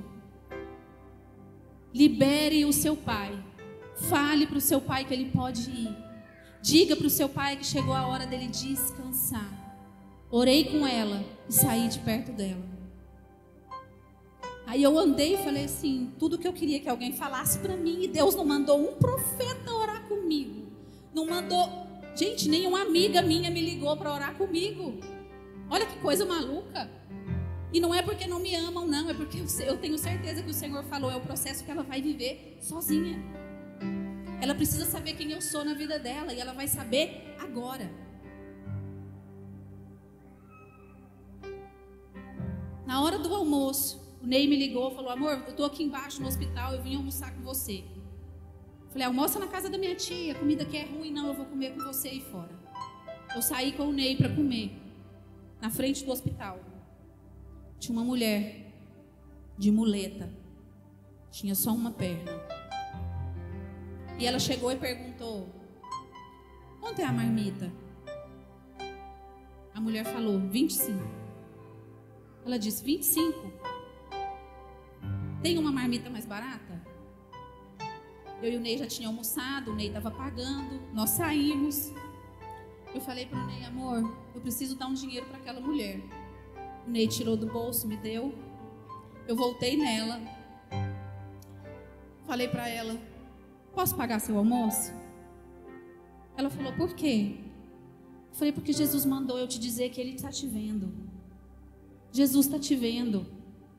Libere 1.94 2.66
o 2.66 2.74
seu 2.74 2.96
pai. 2.96 3.38
Fale 4.10 4.48
para 4.48 4.58
o 4.58 4.62
seu 4.62 4.82
pai 4.82 5.06
que 5.06 5.14
ele 5.14 5.30
pode 5.32 5.70
ir. 5.70 5.96
Diga 6.62 6.96
para 6.96 7.08
o 7.08 7.10
seu 7.10 7.30
pai 7.30 7.56
que 7.58 7.66
chegou 7.66 7.94
a 7.94 8.08
hora 8.08 8.26
dele 8.26 8.48
descansar. 8.48 9.52
Orei 10.32 10.66
com 10.66 10.88
ela 10.88 11.24
e 11.48 11.54
saí 11.54 11.88
de 11.88 12.00
perto 12.00 12.32
dela. 12.32 12.73
Aí 14.66 14.82
eu 14.82 14.98
andei 14.98 15.36
e 15.36 15.38
falei 15.38 15.66
assim, 15.66 16.14
tudo 16.18 16.38
que 16.38 16.48
eu 16.48 16.54
queria 16.54 16.80
que 16.80 16.90
alguém 16.90 17.14
falasse 17.14 17.60
para 17.60 17.76
mim, 17.76 18.04
e 18.04 18.08
Deus 18.08 18.34
não 18.36 18.46
mandou 18.46 18.80
um 18.80 18.96
profeta 18.96 19.72
orar 19.72 20.08
comigo. 20.08 20.64
Não 21.14 21.26
mandou, 21.26 21.70
gente, 22.16 22.48
nenhuma 22.50 22.82
amiga 22.82 23.22
minha 23.22 23.52
me 23.52 23.62
ligou 23.62 23.96
para 23.98 24.14
orar 24.14 24.36
comigo. 24.36 25.00
Olha 25.70 25.86
que 25.86 26.00
coisa 26.00 26.26
maluca. 26.26 26.90
E 27.74 27.80
não 27.80 27.94
é 27.94 28.02
porque 28.02 28.28
não 28.28 28.40
me 28.40 28.56
amam, 28.56 28.88
não, 28.88 29.10
é 29.10 29.14
porque 29.14 29.40
eu 29.66 29.78
tenho 29.78 29.98
certeza 29.98 30.44
que 30.44 30.50
o 30.50 30.54
Senhor 30.54 30.84
falou, 30.84 31.12
é 31.12 31.16
o 31.16 31.22
processo 31.22 31.64
que 31.64 31.72
ela 31.72 31.84
vai 31.84 32.02
viver 32.02 32.58
sozinha. 32.62 33.20
Ela 34.40 34.54
precisa 34.54 34.86
saber 34.86 35.14
quem 35.14 35.32
eu 35.32 35.42
sou 35.42 35.66
na 35.66 35.74
vida 35.74 35.98
dela 35.98 36.34
e 36.34 36.40
ela 36.40 36.54
vai 36.54 36.68
saber 36.68 37.36
agora. 37.40 37.90
Na 42.86 43.02
hora 43.02 43.18
do 43.18 43.34
almoço, 43.34 44.03
o 44.24 44.26
Ney 44.26 44.48
me 44.48 44.56
ligou, 44.56 44.90
falou: 44.96 45.12
Amor, 45.12 45.34
eu 45.34 45.50
estou 45.50 45.66
aqui 45.66 45.84
embaixo 45.84 46.22
no 46.22 46.28
hospital, 46.30 46.74
eu 46.74 46.82
vim 46.82 46.96
almoçar 46.96 47.36
com 47.36 47.42
você. 47.42 47.84
Falei: 48.90 49.06
Almoça 49.06 49.38
na 49.38 49.48
casa 49.48 49.70
da 49.70 49.78
minha 49.78 49.96
tia, 49.96 50.34
comida 50.34 50.64
aqui 50.64 50.78
é 50.78 50.86
ruim, 50.86 51.12
não, 51.12 51.28
eu 51.28 51.34
vou 51.34 51.46
comer 51.46 51.74
com 51.74 51.84
você 51.84 52.08
aí 52.08 52.22
fora. 52.22 52.58
Eu 53.36 53.42
saí 53.42 53.74
com 53.74 53.84
o 53.84 53.92
Ney 53.92 54.16
para 54.16 54.34
comer, 54.34 54.72
na 55.60 55.70
frente 55.70 56.06
do 56.06 56.12
hospital. 56.12 56.58
Tinha 57.78 57.98
uma 57.98 58.06
mulher 58.06 58.72
de 59.58 59.70
muleta, 59.70 60.34
tinha 61.30 61.54
só 61.54 61.72
uma 61.72 61.92
perna. 61.92 62.32
E 64.18 64.26
ela 64.26 64.40
chegou 64.40 64.72
e 64.72 64.78
perguntou: 64.78 65.50
Quanto 66.80 67.00
é 67.00 67.04
a 67.04 67.12
marmita? 67.12 67.70
A 69.76 69.82
mulher 69.82 70.06
falou: 70.06 70.40
25. 70.40 70.98
Ela 72.46 72.58
disse: 72.58 72.82
25? 72.86 73.73
Tem 75.44 75.58
uma 75.58 75.74
marmita 75.74 76.10
mais 76.10 76.26
barata? 76.26 76.82
Eu 78.42 78.54
e 78.54 78.56
o 78.56 78.62
Ney 78.62 78.78
já 78.78 78.88
tinha 78.88 79.10
almoçado, 79.10 79.72
o 79.72 79.76
Ney 79.76 79.88
estava 79.88 80.10
pagando, 80.10 80.80
nós 80.94 81.10
saímos. 81.10 81.92
Eu 82.96 83.02
falei 83.02 83.26
para 83.26 83.38
o 83.38 83.46
Ney, 83.46 83.66
amor, 83.66 84.18
eu 84.34 84.40
preciso 84.40 84.78
dar 84.78 84.88
um 84.88 84.94
dinheiro 84.94 85.26
para 85.26 85.38
aquela 85.40 85.60
mulher. 85.60 86.00
O 86.88 86.90
Ney 86.90 87.10
tirou 87.10 87.36
do 87.36 87.46
bolso, 87.46 87.90
me 87.90 87.98
deu. 87.98 88.34
Eu 89.28 89.36
voltei 89.36 89.76
nela. 89.76 90.22
Falei 92.26 92.48
para 92.48 92.70
ela, 92.70 92.98
posso 93.76 93.98
pagar 93.98 94.20
seu 94.20 94.38
almoço? 94.38 94.94
Ela 96.38 96.50
falou, 96.50 96.72
por 96.72 96.94
quê? 96.96 97.36
Eu 98.30 98.36
falei, 98.36 98.54
porque 98.54 98.72
Jesus 98.72 99.06
mandou 99.06 99.38
eu 99.38 99.48
te 99.48 99.60
dizer 99.60 99.90
que 99.90 100.00
Ele 100.00 100.16
está 100.16 100.30
te 100.30 100.48
vendo. 100.48 100.94
Jesus 102.14 102.46
está 102.46 102.58
te 102.58 102.78
vendo. 102.78 103.26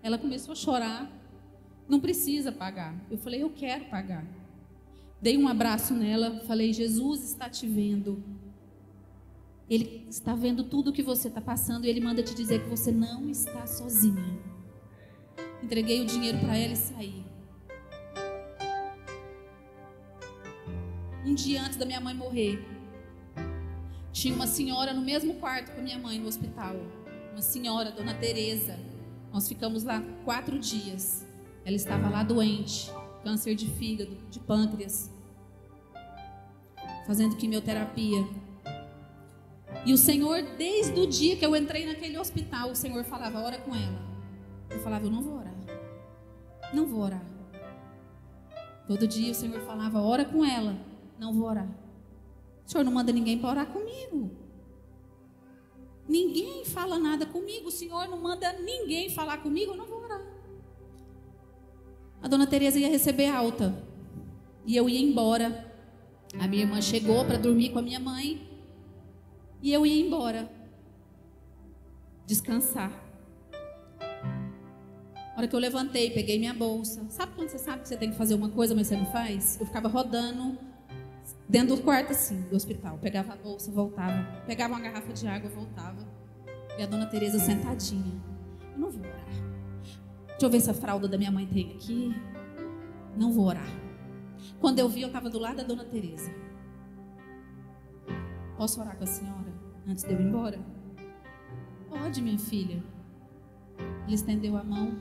Ela 0.02 0.18
começou 0.18 0.52
a 0.52 0.54
chorar. 0.54 1.23
Não 1.88 2.00
precisa 2.00 2.50
pagar. 2.50 2.94
Eu 3.10 3.18
falei, 3.18 3.42
eu 3.42 3.50
quero 3.50 3.84
pagar. 3.86 4.24
Dei 5.20 5.36
um 5.38 5.48
abraço 5.48 5.94
nela, 5.94 6.40
falei, 6.46 6.72
Jesus 6.72 7.22
está 7.24 7.48
te 7.48 7.66
vendo. 7.66 8.22
Ele 9.68 10.06
está 10.08 10.34
vendo 10.34 10.64
tudo 10.64 10.90
o 10.90 10.92
que 10.92 11.02
você 11.02 11.28
está 11.28 11.40
passando 11.40 11.86
e 11.86 11.88
ele 11.88 12.00
manda 12.00 12.22
te 12.22 12.34
dizer 12.34 12.62
que 12.62 12.68
você 12.68 12.92
não 12.92 13.28
está 13.30 13.66
sozinha. 13.66 14.38
Entreguei 15.62 16.02
o 16.02 16.06
dinheiro 16.06 16.38
para 16.40 16.56
ela 16.56 16.74
e 16.74 16.76
saí. 16.76 17.24
Um 21.24 21.34
dia 21.34 21.62
antes 21.62 21.78
da 21.78 21.86
minha 21.86 22.00
mãe 22.00 22.14
morrer, 22.14 22.62
tinha 24.12 24.34
uma 24.34 24.46
senhora 24.46 24.92
no 24.92 25.00
mesmo 25.00 25.34
quarto 25.34 25.72
com 25.72 25.80
a 25.80 25.82
minha 25.82 25.98
mãe 25.98 26.18
no 26.18 26.28
hospital. 26.28 26.76
Uma 27.32 27.40
senhora, 27.40 27.90
Dona 27.90 28.14
Teresa. 28.14 28.78
Nós 29.32 29.48
ficamos 29.48 29.82
lá 29.84 30.02
quatro 30.24 30.58
dias. 30.58 31.23
Ela 31.64 31.76
estava 31.76 32.10
lá 32.10 32.22
doente, 32.22 32.92
câncer 33.22 33.54
de 33.54 33.70
fígado, 33.70 34.16
de 34.30 34.38
pâncreas, 34.38 35.10
fazendo 37.06 37.36
quimioterapia. 37.36 38.26
E 39.86 39.92
o 39.92 39.98
Senhor, 39.98 40.42
desde 40.56 40.98
o 41.00 41.06
dia 41.06 41.36
que 41.36 41.44
eu 41.44 41.56
entrei 41.56 41.86
naquele 41.86 42.18
hospital, 42.18 42.70
o 42.70 42.76
Senhor 42.76 43.02
falava: 43.04 43.40
ora 43.40 43.58
com 43.58 43.74
ela. 43.74 43.98
Eu 44.70 44.80
falava: 44.80 45.06
eu 45.06 45.10
não 45.10 45.22
vou 45.22 45.38
orar. 45.38 45.54
Não 46.72 46.86
vou 46.86 47.00
orar. 47.00 47.24
Todo 48.86 49.06
dia 49.06 49.32
o 49.32 49.34
Senhor 49.34 49.60
falava: 49.62 50.00
ora 50.00 50.24
com 50.24 50.44
ela. 50.44 50.76
Não 51.18 51.32
vou 51.32 51.48
orar. 51.48 51.68
O 52.66 52.70
Senhor 52.70 52.84
não 52.84 52.92
manda 52.92 53.12
ninguém 53.12 53.38
para 53.38 53.50
orar 53.50 53.66
comigo. 53.66 54.30
ninguém 56.08 56.64
fala 56.64 56.98
nada 56.98 57.24
comigo, 57.26 57.68
o 57.68 57.72
Senhor 57.72 58.06
não 58.08 58.18
manda 58.18 58.52
ninguém 58.54 59.08
falar 59.10 59.38
comigo, 59.38 59.72
eu 59.72 59.76
não 59.76 59.86
vou. 59.86 59.93
A 62.24 62.26
dona 62.26 62.46
Teresa 62.46 62.78
ia 62.78 62.88
receber 62.88 63.28
alta 63.28 63.76
e 64.64 64.74
eu 64.74 64.88
ia 64.88 64.98
embora. 64.98 65.70
A 66.40 66.48
minha 66.48 66.62
irmã 66.62 66.80
chegou 66.80 67.22
para 67.26 67.36
dormir 67.36 67.68
com 67.68 67.78
a 67.78 67.82
minha 67.82 68.00
mãe 68.00 68.48
e 69.60 69.70
eu 69.70 69.84
ia 69.84 70.06
embora 70.06 70.50
descansar. 72.26 72.90
A 74.00 75.36
hora 75.36 75.46
que 75.46 75.54
eu 75.54 75.60
levantei, 75.60 76.12
peguei 76.12 76.38
minha 76.38 76.54
bolsa. 76.54 77.04
Sabe 77.10 77.32
quando 77.34 77.50
você 77.50 77.58
sabe 77.58 77.82
que 77.82 77.88
você 77.88 77.96
tem 77.98 78.10
que 78.10 78.16
fazer 78.16 78.34
uma 78.34 78.48
coisa, 78.48 78.74
mas 78.74 78.86
você 78.86 78.96
não 78.96 79.12
faz? 79.12 79.60
Eu 79.60 79.66
ficava 79.66 79.86
rodando 79.86 80.56
dentro 81.46 81.76
do 81.76 81.82
quarto 81.82 82.12
assim, 82.12 82.40
do 82.48 82.56
hospital. 82.56 82.96
Pegava 83.02 83.34
a 83.34 83.36
bolsa, 83.36 83.70
voltava. 83.70 84.26
Pegava 84.46 84.72
uma 84.72 84.80
garrafa 84.80 85.12
de 85.12 85.26
água, 85.26 85.50
voltava. 85.50 86.08
E 86.78 86.82
a 86.82 86.86
dona 86.86 87.04
Teresa 87.04 87.38
sentadinha. 87.38 88.18
Eu 88.72 88.78
não 88.78 88.90
vou 88.90 89.02
orar. 89.02 89.43
Deixa 90.44 90.56
eu 90.56 90.60
ver 90.60 90.64
se 90.64 90.70
a 90.70 90.74
fralda 90.74 91.08
da 91.08 91.16
minha 91.16 91.30
mãe 91.30 91.46
tem 91.46 91.72
aqui. 91.72 92.14
Não 93.16 93.32
vou 93.32 93.46
orar. 93.46 93.66
Quando 94.60 94.78
eu 94.78 94.86
vi, 94.90 95.00
eu 95.00 95.06
estava 95.06 95.30
do 95.30 95.38
lado 95.38 95.56
da 95.56 95.62
dona 95.62 95.86
Teresa. 95.86 96.30
Posso 98.54 98.78
orar 98.78 98.94
com 98.94 99.04
a 99.04 99.06
senhora 99.06 99.50
antes 99.88 100.04
de 100.04 100.12
eu 100.12 100.20
ir 100.20 100.24
embora? 100.24 100.60
Pode, 101.88 102.20
minha 102.20 102.38
filha. 102.38 102.84
Ele 104.04 104.14
estendeu 104.14 104.58
a 104.58 104.62
mão. 104.62 104.98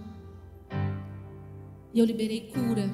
E 1.93 1.99
eu 1.99 2.05
liberei 2.05 2.49
cura. 2.49 2.89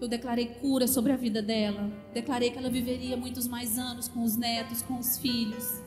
Eu 0.00 0.08
declarei 0.08 0.46
cura 0.46 0.88
sobre 0.88 1.12
a 1.12 1.16
vida 1.16 1.42
dela. 1.42 1.92
Declarei 2.14 2.52
que 2.52 2.58
ela 2.58 2.70
viveria 2.70 3.18
muitos 3.18 3.46
mais 3.46 3.76
anos 3.76 4.08
com 4.08 4.22
os 4.22 4.34
netos, 4.34 4.80
com 4.80 4.98
os 4.98 5.18
filhos. 5.18 5.82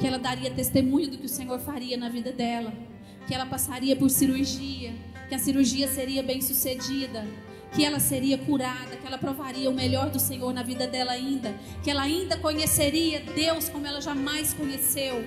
Que 0.00 0.06
ela 0.08 0.18
daria 0.18 0.52
testemunho 0.52 1.12
do 1.12 1.16
que 1.16 1.26
o 1.26 1.28
Senhor 1.28 1.60
faria 1.60 1.96
na 1.96 2.08
vida 2.08 2.32
dela. 2.32 2.89
Que 3.26 3.34
ela 3.34 3.46
passaria 3.46 3.96
por 3.96 4.10
cirurgia. 4.10 4.92
Que 5.28 5.34
a 5.34 5.38
cirurgia 5.38 5.88
seria 5.88 6.22
bem 6.22 6.40
sucedida 6.40 7.24
que 7.72 7.84
ela 7.84 8.00
seria 8.00 8.36
curada, 8.36 8.96
que 8.96 9.06
ela 9.06 9.18
provaria 9.18 9.70
o 9.70 9.74
melhor 9.74 10.10
do 10.10 10.18
Senhor 10.18 10.52
na 10.52 10.62
vida 10.62 10.86
dela 10.86 11.12
ainda, 11.12 11.54
que 11.82 11.90
ela 11.90 12.02
ainda 12.02 12.36
conheceria 12.36 13.20
Deus 13.20 13.68
como 13.68 13.86
ela 13.86 14.00
jamais 14.00 14.52
conheceu, 14.52 15.24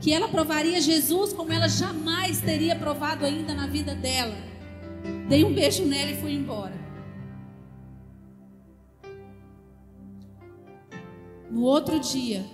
que 0.00 0.12
ela 0.12 0.28
provaria 0.28 0.80
Jesus 0.80 1.32
como 1.32 1.52
ela 1.52 1.68
jamais 1.68 2.40
teria 2.40 2.76
provado 2.76 3.24
ainda 3.24 3.54
na 3.54 3.66
vida 3.66 3.94
dela. 3.94 4.36
Dei 5.28 5.44
um 5.44 5.52
beijo 5.52 5.84
nela 5.84 6.10
e 6.10 6.20
fui 6.20 6.32
embora. 6.32 6.74
No 11.50 11.62
outro 11.62 11.98
dia, 11.98 12.44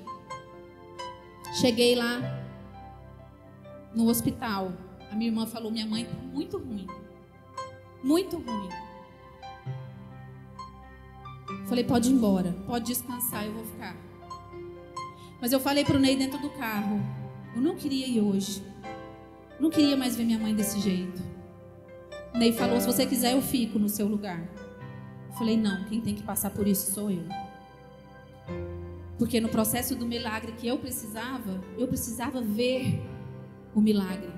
cheguei 1.61 1.97
lá 1.97 2.42
no 3.95 4.09
hospital. 4.09 4.73
A 5.11 5.15
minha 5.15 5.31
irmã 5.31 5.47
falou: 5.47 5.71
minha 5.71 5.87
mãe 5.87 6.03
está 6.03 6.15
muito 6.15 6.59
ruim. 6.59 6.87
Muito 8.03 8.37
ruim. 8.39 8.69
Falei: 11.67 11.85
pode 11.85 12.11
ir 12.11 12.13
embora, 12.13 12.53
pode 12.67 12.87
descansar, 12.87 13.47
eu 13.47 13.53
vou 13.53 13.65
ficar. 13.65 13.97
Mas 15.41 15.53
eu 15.53 15.61
falei 15.61 15.85
para 15.85 15.97
o 15.97 16.01
Ney 16.01 16.17
dentro 16.17 16.39
do 16.39 16.51
carro: 16.51 17.01
eu 17.55 17.61
não 17.61 17.77
queria 17.77 18.07
ir 18.07 18.21
hoje. 18.21 18.63
Não 19.61 19.71
queria 19.71 19.97
mais 19.97 20.17
ver 20.17 20.25
minha 20.25 20.39
mãe 20.39 20.55
desse 20.55 20.81
jeito. 20.81 21.23
O 22.35 22.39
Ney 22.39 22.53
falou: 22.53 22.81
se 22.81 22.87
você 22.87 23.07
quiser, 23.07 23.35
eu 23.35 23.43
fico 23.43 23.79
no 23.79 23.89
seu 23.89 24.07
lugar. 24.09 24.41
Eu 25.29 25.35
falei: 25.35 25.57
não, 25.57 25.85
quem 25.85 26.01
tem 26.01 26.15
que 26.15 26.23
passar 26.23 26.51
por 26.51 26.67
isso 26.67 26.93
sou 26.93 27.11
eu. 27.11 27.25
Porque 29.19 29.41
no 29.41 29.49
processo 29.49 29.95
do 29.95 30.05
milagre 30.05 30.53
que 30.53 30.67
eu 30.67 30.79
precisava, 30.79 31.63
eu 31.79 31.87
precisava 31.87 32.41
ver 32.41 33.01
o 33.75 33.81
milagre. 33.81 34.33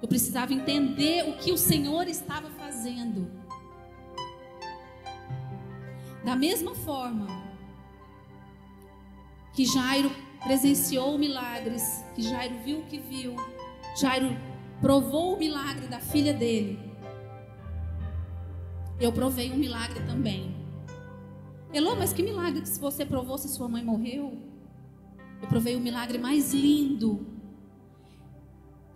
Eu 0.00 0.08
precisava 0.08 0.52
entender 0.52 1.28
o 1.28 1.36
que 1.36 1.52
o 1.52 1.58
Senhor 1.58 2.08
estava 2.08 2.48
fazendo. 2.50 3.30
Da 6.24 6.34
mesma 6.34 6.74
forma 6.74 7.26
que 9.52 9.64
Jairo 9.64 10.10
presenciou 10.42 11.18
milagres, 11.18 12.04
que 12.14 12.22
Jairo 12.22 12.54
viu 12.64 12.78
o 12.80 12.82
que 12.84 12.98
viu, 12.98 13.36
Jairo 14.00 14.36
provou 14.80 15.34
o 15.34 15.38
milagre 15.38 15.86
da 15.86 16.00
filha 16.00 16.32
dele. 16.32 16.78
Eu 18.98 19.12
provei 19.12 19.50
um 19.50 19.56
milagre 19.56 20.00
também. 20.04 20.54
Elô, 21.72 21.94
mas 21.94 22.12
que 22.12 22.22
milagre 22.22 22.62
que 22.62 22.68
você 22.78 23.04
provou 23.04 23.38
se 23.38 23.48
sua 23.48 23.68
mãe 23.68 23.84
morreu? 23.84 24.36
Eu 25.40 25.48
provei 25.48 25.76
o 25.76 25.80
milagre 25.80 26.18
mais 26.18 26.52
lindo 26.52 27.29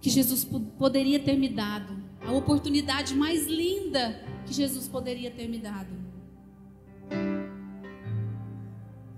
que 0.04 0.10
Jesus 0.10 0.44
poderia 0.78 1.18
ter 1.18 1.34
me 1.34 1.48
dado. 1.48 1.96
A 2.20 2.30
oportunidade 2.30 3.14
mais 3.14 3.46
linda 3.46 4.22
que 4.44 4.52
Jesus 4.52 4.86
poderia 4.86 5.30
ter 5.30 5.48
me 5.48 5.58
dado. 5.58 5.88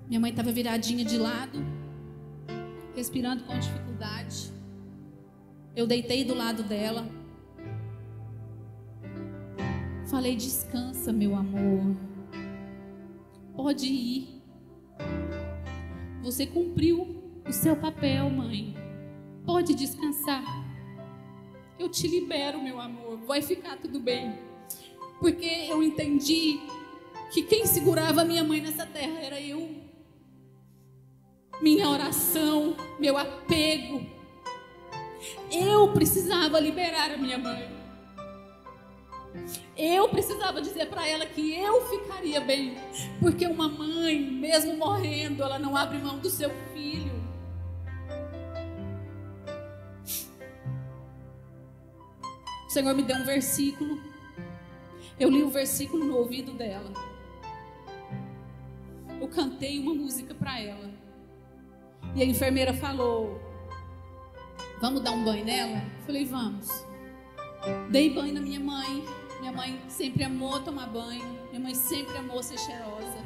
Minha 0.06 0.20
mãe 0.20 0.30
estava 0.30 0.52
viradinha 0.52 1.04
de 1.04 1.18
lado 1.18 1.58
respirando 2.94 3.42
com 3.42 3.58
dificuldade. 3.58 4.52
Eu 5.74 5.88
deitei 5.88 6.24
do 6.24 6.36
lado 6.36 6.62
dela. 6.62 7.04
Falei: 10.08 10.36
descansa, 10.36 11.12
meu 11.12 11.34
amor. 11.34 11.96
Pode 13.56 13.86
ir. 13.86 14.40
Você 16.22 16.46
cumpriu 16.46 17.20
o 17.44 17.52
seu 17.52 17.74
papel, 17.74 18.30
mãe. 18.30 18.76
Pode 19.44 19.74
descansar. 19.74 20.65
Eu 21.78 21.88
te 21.88 22.06
libero, 22.08 22.62
meu 22.62 22.80
amor. 22.80 23.18
Vai 23.26 23.42
ficar 23.42 23.76
tudo 23.76 24.00
bem. 24.00 24.38
Porque 25.20 25.46
eu 25.68 25.82
entendi 25.82 26.60
que 27.32 27.42
quem 27.42 27.66
segurava 27.66 28.24
minha 28.24 28.44
mãe 28.44 28.60
nessa 28.60 28.86
terra 28.86 29.20
era 29.20 29.40
eu 29.40 29.86
minha 31.60 31.88
oração, 31.88 32.76
meu 32.98 33.16
apego. 33.16 34.04
Eu 35.50 35.92
precisava 35.92 36.60
liberar 36.60 37.12
a 37.12 37.16
minha 37.16 37.38
mãe. 37.38 37.68
Eu 39.76 40.08
precisava 40.08 40.60
dizer 40.60 40.86
para 40.86 41.06
ela 41.06 41.26
que 41.26 41.54
eu 41.54 41.86
ficaria 41.88 42.40
bem, 42.40 42.76
porque 43.20 43.46
uma 43.46 43.68
mãe, 43.68 44.18
mesmo 44.18 44.76
morrendo, 44.76 45.42
ela 45.42 45.58
não 45.58 45.76
abre 45.76 45.98
mão 45.98 46.18
do 46.18 46.30
seu 46.30 46.50
filho. 46.72 47.15
Senhor 52.76 52.94
me 52.94 53.02
deu 53.02 53.16
um 53.16 53.24
versículo. 53.24 53.98
Eu 55.18 55.30
li 55.30 55.42
o 55.42 55.46
um 55.46 55.50
versículo 55.50 56.04
no 56.04 56.18
ouvido 56.18 56.52
dela. 56.52 56.92
Eu 59.18 59.26
cantei 59.28 59.78
uma 59.78 59.94
música 59.94 60.34
para 60.34 60.60
ela. 60.60 60.90
E 62.14 62.20
a 62.20 62.26
enfermeira 62.26 62.74
falou: 62.74 63.40
Vamos 64.78 65.00
dar 65.00 65.12
um 65.12 65.24
banho 65.24 65.42
nela? 65.42 65.82
Eu 66.00 66.04
falei: 66.04 66.26
Vamos. 66.26 66.68
Dei 67.90 68.10
banho 68.10 68.34
na 68.34 68.42
minha 68.42 68.60
mãe. 68.60 69.02
Minha 69.40 69.52
mãe 69.52 69.80
sempre 69.88 70.22
amou 70.22 70.60
tomar 70.60 70.88
banho. 70.88 71.24
Minha 71.48 71.60
mãe 71.60 71.74
sempre 71.74 72.14
amou 72.18 72.42
ser 72.42 72.58
cheirosa. 72.58 73.24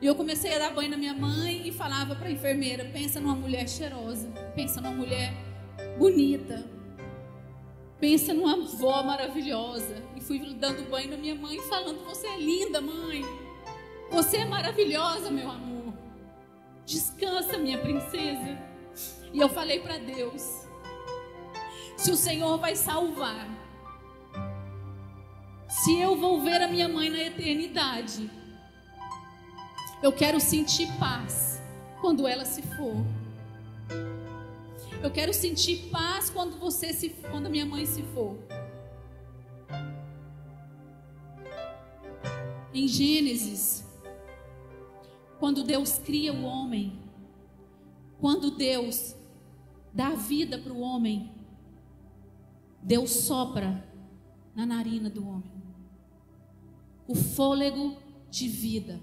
E 0.00 0.06
eu 0.06 0.14
comecei 0.14 0.54
a 0.54 0.58
dar 0.58 0.72
banho 0.72 0.88
na 0.88 0.96
minha 0.96 1.12
mãe 1.12 1.68
e 1.68 1.70
falava 1.70 2.16
para 2.16 2.28
a 2.28 2.32
enfermeira: 2.32 2.86
Pensa 2.86 3.20
numa 3.20 3.36
mulher 3.36 3.68
cheirosa. 3.68 4.30
Pensa 4.56 4.80
numa 4.80 4.96
mulher 4.96 5.34
bonita. 5.98 6.73
Pensa 8.00 8.34
numa 8.34 8.54
avó 8.54 9.02
maravilhosa. 9.02 10.02
E 10.16 10.20
fui 10.20 10.38
dando 10.54 10.88
banho 10.88 11.10
na 11.10 11.16
minha 11.16 11.34
mãe, 11.34 11.58
falando: 11.62 12.04
Você 12.04 12.26
é 12.26 12.38
linda, 12.38 12.80
mãe. 12.80 13.22
Você 14.10 14.38
é 14.38 14.44
maravilhosa, 14.44 15.30
meu 15.30 15.50
amor. 15.50 15.94
Descansa, 16.84 17.56
minha 17.56 17.78
princesa. 17.78 18.58
E 19.32 19.40
eu 19.40 19.48
falei 19.48 19.80
para 19.80 19.98
Deus: 19.98 20.66
se 21.96 22.10
o 22.10 22.16
Senhor 22.16 22.58
vai 22.58 22.76
salvar, 22.76 23.48
se 25.68 25.98
eu 25.98 26.16
vou 26.16 26.40
ver 26.40 26.62
a 26.62 26.68
minha 26.68 26.88
mãe 26.88 27.10
na 27.10 27.18
eternidade, 27.18 28.30
eu 30.02 30.12
quero 30.12 30.38
sentir 30.40 30.86
paz 30.98 31.60
quando 32.00 32.28
ela 32.28 32.44
se 32.44 32.62
for. 32.62 33.23
Eu 35.04 35.10
quero 35.10 35.34
sentir 35.34 35.90
paz 35.90 36.30
quando 36.30 36.58
você 36.58 36.90
se 36.94 37.10
quando 37.30 37.50
minha 37.50 37.66
mãe 37.66 37.84
se 37.84 38.02
for. 38.14 38.38
Em 42.72 42.88
Gênesis 42.88 43.84
quando 45.38 45.62
Deus 45.62 45.98
cria 45.98 46.32
o 46.32 46.44
homem, 46.44 46.98
quando 48.18 48.50
Deus 48.50 49.14
dá 49.92 50.14
vida 50.14 50.58
para 50.58 50.72
o 50.72 50.80
homem, 50.80 51.34
Deus 52.82 53.10
sopra 53.10 53.86
na 54.54 54.64
narina 54.64 55.10
do 55.10 55.28
homem 55.28 55.52
o 57.06 57.14
fôlego 57.14 57.98
de 58.30 58.48
vida. 58.48 59.02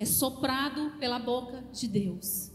É 0.00 0.06
soprado 0.06 0.92
pela 0.98 1.18
boca 1.18 1.62
de 1.70 1.86
Deus. 1.86 2.51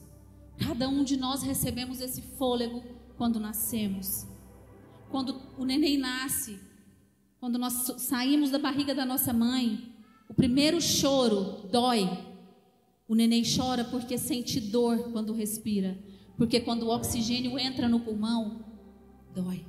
Cada 0.57 0.89
um 0.89 1.03
de 1.03 1.17
nós 1.17 1.43
recebemos 1.43 2.01
esse 2.01 2.21
fôlego 2.21 2.83
quando 3.17 3.39
nascemos. 3.39 4.27
Quando 5.09 5.41
o 5.57 5.63
neném 5.63 5.97
nasce, 5.97 6.59
quando 7.39 7.59
nós 7.59 7.73
saímos 7.97 8.49
da 8.49 8.59
barriga 8.59 8.93
da 8.95 9.05
nossa 9.05 9.31
mãe, 9.31 9.93
o 10.27 10.33
primeiro 10.33 10.81
choro 10.81 11.67
dói. 11.71 12.09
O 13.07 13.15
neném 13.15 13.43
chora 13.43 13.85
porque 13.85 14.17
sente 14.17 14.59
dor 14.59 15.11
quando 15.11 15.33
respira. 15.33 15.97
Porque 16.35 16.59
quando 16.59 16.83
o 16.83 16.89
oxigênio 16.89 17.57
entra 17.57 17.87
no 17.87 17.99
pulmão, 17.99 18.65
dói. 19.33 19.65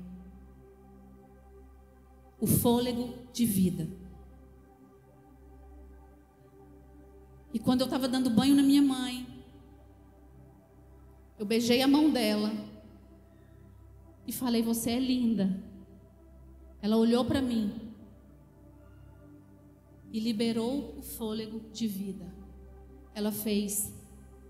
O 2.41 2.47
fôlego 2.47 3.15
de 3.33 3.45
vida. 3.45 3.89
E 7.53 7.59
quando 7.59 7.83
eu 7.83 7.87
estava 7.87 8.09
dando 8.09 8.31
banho 8.31 8.55
na 8.55 8.63
minha 8.63 8.83
mãe, 8.83 9.27
eu 11.39 11.47
beijei 11.47 11.81
a 11.83 11.89
mão 11.89 12.11
dela 12.11 12.53
e 14.27 14.33
falei: 14.33 14.61
Você 14.61 14.91
é 14.91 14.99
linda. 14.99 15.63
Ela 16.83 16.97
olhou 16.97 17.25
para 17.25 17.41
mim 17.41 17.73
e 20.13 20.19
liberou 20.19 20.97
o 20.99 21.03
fôlego 21.03 21.61
de 21.73 21.87
vida. 21.87 22.27
Ela 23.15 23.31
fez. 23.31 23.93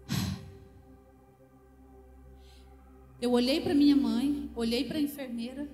Eu 3.20 3.32
olhei 3.32 3.60
para 3.60 3.74
minha 3.74 3.96
mãe, 3.96 4.48
olhei 4.54 4.84
para 4.84 4.98
a 4.98 5.00
enfermeira. 5.00 5.68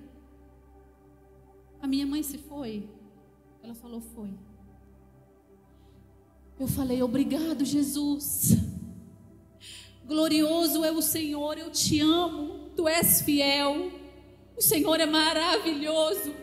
A 1.79 1.85
minha 1.85 2.07
mãe 2.07 2.23
se 2.23 2.37
foi. 2.37 2.89
Ela 3.63 3.75
falou: 3.75 4.01
Foi. 4.01 4.33
Eu 6.59 6.67
falei: 6.67 7.01
Obrigado, 7.01 7.63
Jesus. 7.63 8.74
Glorioso 10.07 10.85
é 10.85 10.91
o 10.91 11.01
Senhor, 11.01 11.57
eu 11.57 11.71
te 11.71 11.99
amo, 11.99 12.69
tu 12.75 12.87
és 12.87 13.21
fiel. 13.21 13.91
O 14.55 14.61
Senhor 14.61 14.99
é 14.99 15.05
maravilhoso. 15.05 16.33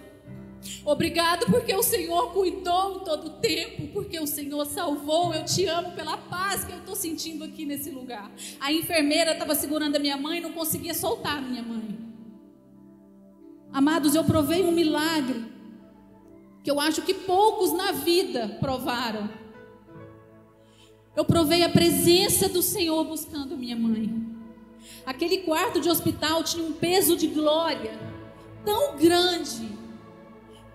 Obrigado 0.84 1.46
porque 1.46 1.74
o 1.74 1.82
Senhor 1.82 2.32
cuidou 2.32 3.00
todo 3.00 3.26
o 3.26 3.30
tempo, 3.30 3.88
porque 3.92 4.18
o 4.18 4.26
Senhor 4.26 4.64
salvou. 4.66 5.32
Eu 5.32 5.44
te 5.44 5.64
amo 5.66 5.92
pela 5.92 6.16
paz 6.16 6.64
que 6.64 6.72
eu 6.72 6.78
estou 6.78 6.94
sentindo 6.94 7.44
aqui 7.44 7.64
nesse 7.64 7.90
lugar. 7.90 8.30
A 8.60 8.72
enfermeira 8.72 9.32
estava 9.32 9.54
segurando 9.54 9.96
a 9.96 9.98
minha 9.98 10.16
mãe 10.16 10.38
e 10.38 10.42
não 10.42 10.52
conseguia 10.52 10.94
soltar 10.94 11.38
a 11.38 11.40
minha 11.40 11.62
mãe. 11.62 11.98
Amados, 13.72 14.14
eu 14.14 14.24
provei 14.24 14.62
um 14.62 14.72
milagre 14.72 15.44
que 16.62 16.70
eu 16.70 16.78
acho 16.78 17.02
que 17.02 17.14
poucos 17.14 17.72
na 17.72 17.92
vida 17.92 18.56
provaram. 18.60 19.41
Eu 21.14 21.24
provei 21.24 21.62
a 21.62 21.68
presença 21.68 22.48
do 22.48 22.62
Senhor 22.62 23.04
buscando 23.04 23.56
minha 23.56 23.76
mãe. 23.76 24.10
Aquele 25.04 25.38
quarto 25.38 25.80
de 25.80 25.90
hospital 25.90 26.42
tinha 26.42 26.64
um 26.64 26.72
peso 26.72 27.16
de 27.16 27.26
glória 27.26 27.98
tão 28.64 28.96
grande, 28.96 29.68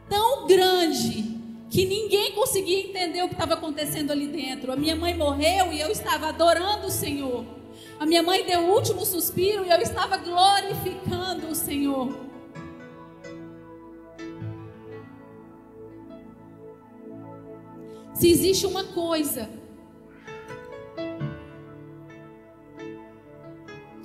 tão 0.07 0.45
grande, 0.45 1.37
que 1.69 1.85
ninguém 1.85 2.33
conseguia 2.33 2.81
entender 2.81 3.23
o 3.23 3.27
que 3.27 3.33
estava 3.33 3.55
acontecendo 3.55 4.11
ali 4.11 4.27
dentro. 4.27 4.71
A 4.71 4.75
minha 4.75 4.95
mãe 4.95 5.15
morreu 5.17 5.73
e 5.73 5.81
eu 5.81 5.89
estava 5.89 6.27
adorando 6.27 6.87
o 6.87 6.91
Senhor. 6.91 7.43
A 7.99 8.05
minha 8.05 8.21
mãe 8.21 8.45
deu 8.45 8.61
o 8.61 8.73
último 8.73 9.05
suspiro 9.05 9.65
e 9.65 9.71
eu 9.71 9.79
estava 9.79 10.17
glorificando 10.17 11.47
o 11.47 11.55
Senhor. 11.55 12.15
Se 18.13 18.29
existe 18.29 18.65
uma 18.65 18.83
coisa 18.83 19.49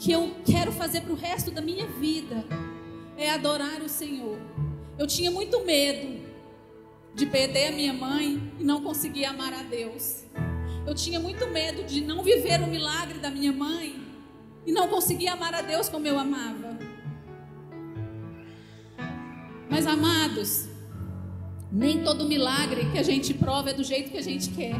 que 0.03 0.11
eu 0.11 0.35
quero 0.45 0.73
fazer 0.73 1.03
para 1.03 1.13
o 1.13 1.17
resto 1.17 1.53
da 1.53 1.61
minha 1.61 1.87
vida 1.87 2.45
é 3.17 3.31
adorar 3.31 3.81
o 3.83 3.89
Senhor. 3.89 4.37
Eu 4.99 5.07
tinha 5.07 5.31
muito 5.31 5.65
medo 5.65 6.21
de 7.15 7.25
perder 7.25 7.69
a 7.69 7.71
minha 7.71 7.93
mãe 7.93 8.43
e 8.59 8.65
não 8.65 8.83
conseguir 8.83 9.25
amar 9.27 9.53
a 9.53 9.63
Deus. 9.63 10.25
Eu 10.85 10.93
tinha 10.93 11.21
muito 11.21 11.47
medo 11.47 11.85
de 11.85 12.01
não 12.01 12.21
viver 12.21 12.61
o 12.63 12.67
milagre 12.67 13.21
da 13.21 13.31
minha 13.31 13.53
mãe 13.53 13.95
e 14.67 14.73
não 14.73 14.89
conseguir 14.89 15.29
amar 15.29 15.55
a 15.55 15.63
Deus 15.63 15.89
como 15.89 16.05
eu 16.05 16.19
amava. 16.19 16.77
Mas 19.71 19.87
amados, 19.87 20.69
nem 21.71 22.03
todo 22.03 22.27
milagre 22.27 22.91
que 22.91 22.99
a 22.99 23.05
gente 23.05 23.33
prova 23.33 23.71
é 23.71 23.73
do 23.73 23.85
jeito 23.85 24.11
que 24.11 24.19
a 24.19 24.23
gente 24.23 24.51
quer. 24.51 24.75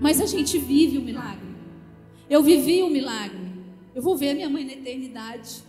Mas 0.00 0.20
a 0.20 0.26
gente 0.26 0.58
vive 0.58 0.96
o 0.96 1.02
milagre. 1.02 1.48
Eu 2.30 2.40
vivi 2.40 2.84
o 2.84 2.88
milagre. 2.88 3.47
Eu 3.98 4.02
vou 4.02 4.16
ver 4.16 4.30
a 4.30 4.34
minha 4.34 4.48
mãe 4.48 4.64
na 4.64 4.74
eternidade. 4.74 5.60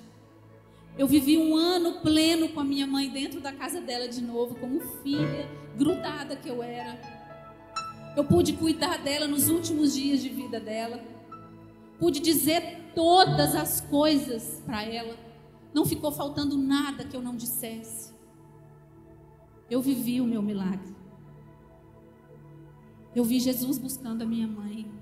Eu 0.95 1.07
vivi 1.07 1.35
um 1.35 1.55
ano 1.55 1.93
pleno 1.99 2.49
com 2.49 2.59
a 2.59 2.63
minha 2.63 2.85
mãe 2.85 3.09
dentro 3.09 3.41
da 3.41 3.51
casa 3.51 3.81
dela 3.81 4.07
de 4.07 4.21
novo, 4.21 4.53
como 4.53 4.79
filha, 5.01 5.49
grudada 5.75 6.35
que 6.35 6.47
eu 6.47 6.61
era. 6.61 6.95
Eu 8.15 8.23
pude 8.23 8.53
cuidar 8.53 8.99
dela 8.99 9.27
nos 9.27 9.49
últimos 9.49 9.95
dias 9.95 10.21
de 10.21 10.29
vida 10.29 10.59
dela. 10.59 11.03
Pude 11.97 12.19
dizer 12.19 12.91
todas 12.93 13.55
as 13.55 13.81
coisas 13.81 14.61
para 14.63 14.83
ela. 14.83 15.17
Não 15.73 15.83
ficou 15.83 16.11
faltando 16.11 16.55
nada 16.55 17.05
que 17.05 17.15
eu 17.15 17.23
não 17.23 17.35
dissesse. 17.35 18.13
Eu 19.71 19.81
vivi 19.81 20.21
o 20.21 20.25
meu 20.25 20.43
milagre. 20.43 20.95
Eu 23.15 23.23
vi 23.23 23.39
Jesus 23.39 23.79
buscando 23.79 24.21
a 24.21 24.25
minha 24.27 24.47
mãe. 24.47 24.98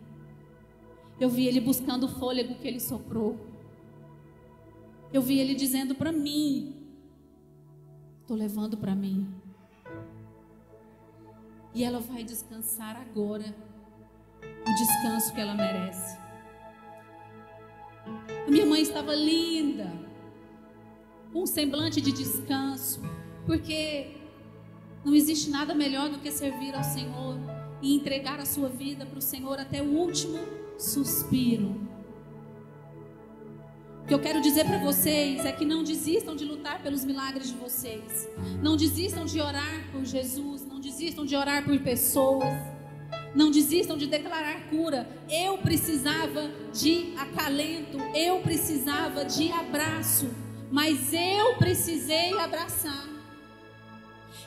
Eu 1.20 1.30
vi 1.30 1.48
ele 1.48 1.60
buscando 1.60 2.06
o 2.06 2.10
fôlego 2.10 2.56
que 2.56 2.68
ele 2.68 2.80
soprou. 2.80 3.38
Eu 5.12 5.22
vi 5.22 5.40
ele 5.40 5.56
dizendo 5.56 5.96
para 5.96 6.12
mim: 6.12 6.76
Estou 8.22 8.38
levando 8.38 8.78
para 8.78 8.94
mim. 8.94 9.28
E 11.74 11.84
ela 11.84 12.00
vai 12.00 12.24
descansar 12.24 12.96
agora 12.98 13.56
o 14.42 14.76
descanso 14.76 15.34
que 15.34 15.42
ela 15.42 15.56
merece. 15.56 16.18
A 18.46 18.50
minha 18.50 18.66
mãe 18.66 18.82
estava 18.82 19.14
linda, 19.14 19.92
com 21.34 21.44
um 21.44 21.46
semblante 21.46 22.00
de 22.00 22.12
descanso, 22.12 23.02
porque 23.46 24.18
não 25.04 25.16
existe 25.16 25.50
nada 25.50 25.74
melhor 25.74 26.10
do 26.10 26.20
que 26.20 26.32
servir 26.32 26.76
ao 26.76 26.84
Senhor 26.84 27.38
e 27.82 27.96
entregar 27.96 28.40
a 28.40 28.46
sua 28.46 28.70
vida 28.70 29.06
para 29.06 29.20
o 29.20 29.22
Senhor 29.22 29.60
até 29.60 29.82
o 29.82 29.86
último 29.86 30.40
suspiro. 30.78 31.88
O 34.04 34.08
que 34.08 34.14
eu 34.14 34.20
quero 34.20 34.40
dizer 34.40 34.66
para 34.66 34.78
vocês 34.78 35.46
é 35.46 35.52
que 35.52 35.66
não 35.66 35.84
desistam 35.84 36.36
de 36.36 36.46
lutar 36.46 36.82
pelos 36.82 37.04
milagres 37.04 37.50
de 37.50 37.56
vocês. 37.56 38.30
Não 38.62 38.78
desistam 38.78 39.26
de 39.26 39.42
orar 39.42 39.92
por 39.92 40.06
Jesus. 40.06 40.66
Não 40.66 40.80
desistam 40.80 41.26
de 41.26 41.36
orar 41.36 41.66
por 41.66 41.78
pessoas. 41.80 42.54
Não 43.36 43.52
desistam 43.52 43.98
de 43.98 44.08
declarar 44.08 44.70
cura. 44.70 45.10
Eu 45.30 45.58
precisava 45.58 46.50
de 46.72 47.14
acalento. 47.18 47.98
Eu 48.16 48.40
precisava 48.40 49.26
de 49.26 49.52
abraço. 49.52 50.30
Mas 50.72 51.12
eu 51.12 51.56
precisei 51.58 52.38
abraçar. 52.40 53.08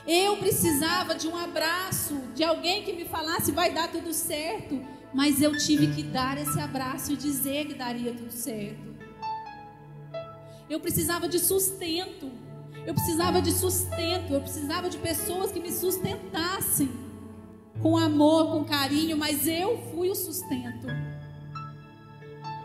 Eu 0.07 0.37
precisava 0.37 1.13
de 1.13 1.27
um 1.27 1.37
abraço, 1.37 2.15
de 2.33 2.43
alguém 2.43 2.83
que 2.83 2.93
me 2.93 3.05
falasse 3.05 3.51
vai 3.51 3.71
dar 3.71 3.87
tudo 3.91 4.13
certo. 4.13 4.81
Mas 5.13 5.41
eu 5.41 5.57
tive 5.57 5.87
que 5.87 6.03
dar 6.03 6.37
esse 6.37 6.59
abraço 6.59 7.11
e 7.11 7.17
dizer 7.17 7.67
que 7.67 7.73
daria 7.73 8.13
tudo 8.13 8.31
certo. 8.31 8.91
Eu 10.69 10.79
precisava 10.79 11.27
de 11.27 11.37
sustento. 11.37 12.31
Eu 12.85 12.93
precisava 12.93 13.41
de 13.41 13.51
sustento. 13.51 14.33
Eu 14.33 14.41
precisava 14.41 14.89
de 14.89 14.97
pessoas 14.97 15.51
que 15.51 15.59
me 15.59 15.71
sustentassem 15.71 16.89
com 17.81 17.97
amor, 17.97 18.51
com 18.51 18.63
carinho, 18.63 19.17
mas 19.17 19.47
eu 19.47 19.77
fui 19.91 20.09
o 20.09 20.15
sustento. 20.15 20.87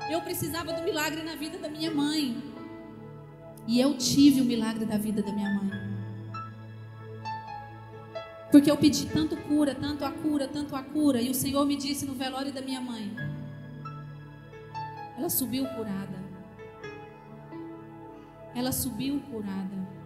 Eu 0.08 0.20
precisava 0.20 0.72
do 0.72 0.82
milagre 0.84 1.22
na 1.22 1.34
vida 1.34 1.58
da 1.58 1.68
minha 1.68 1.90
mãe. 1.90 2.40
E 3.66 3.80
eu 3.80 3.98
tive 3.98 4.40
o 4.40 4.44
milagre 4.44 4.84
da 4.84 4.96
vida 4.96 5.20
da 5.20 5.32
minha 5.32 5.52
mãe. 5.52 5.85
Porque 8.50 8.70
eu 8.70 8.76
pedi 8.76 9.06
tanto 9.06 9.36
cura, 9.36 9.74
tanto 9.74 10.04
a 10.04 10.10
cura, 10.10 10.46
tanto 10.46 10.76
a 10.76 10.82
cura. 10.82 11.20
E 11.20 11.30
o 11.30 11.34
Senhor 11.34 11.66
me 11.66 11.76
disse 11.76 12.06
no 12.06 12.14
velório 12.14 12.52
da 12.52 12.62
minha 12.62 12.80
mãe: 12.80 13.14
Ela 15.18 15.28
subiu 15.28 15.66
curada. 15.66 16.24
Ela 18.54 18.72
subiu 18.72 19.20
curada. 19.30 19.96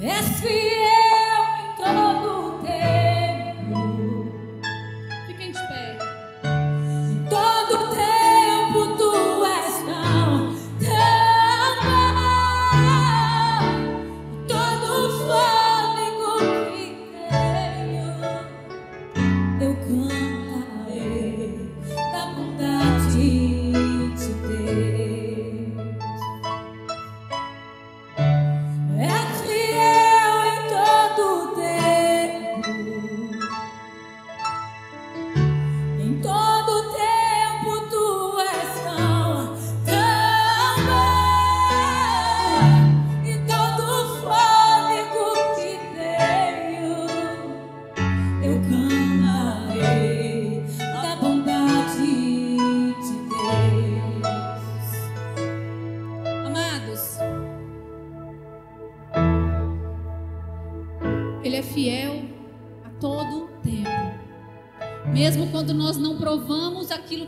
És 0.00 0.40
fiel 0.40 0.83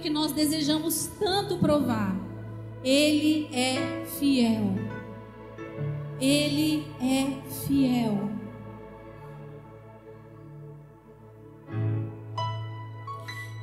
que 0.07 0.11
nós 0.11 0.31
desejamos 0.31 1.11
tanto 1.19 1.59
provar, 1.59 2.15
Ele 2.85 3.53
é 3.53 4.07
fiel. 4.07 4.77
Ele 6.21 6.87
é 7.01 7.43
fiel. 7.67 8.31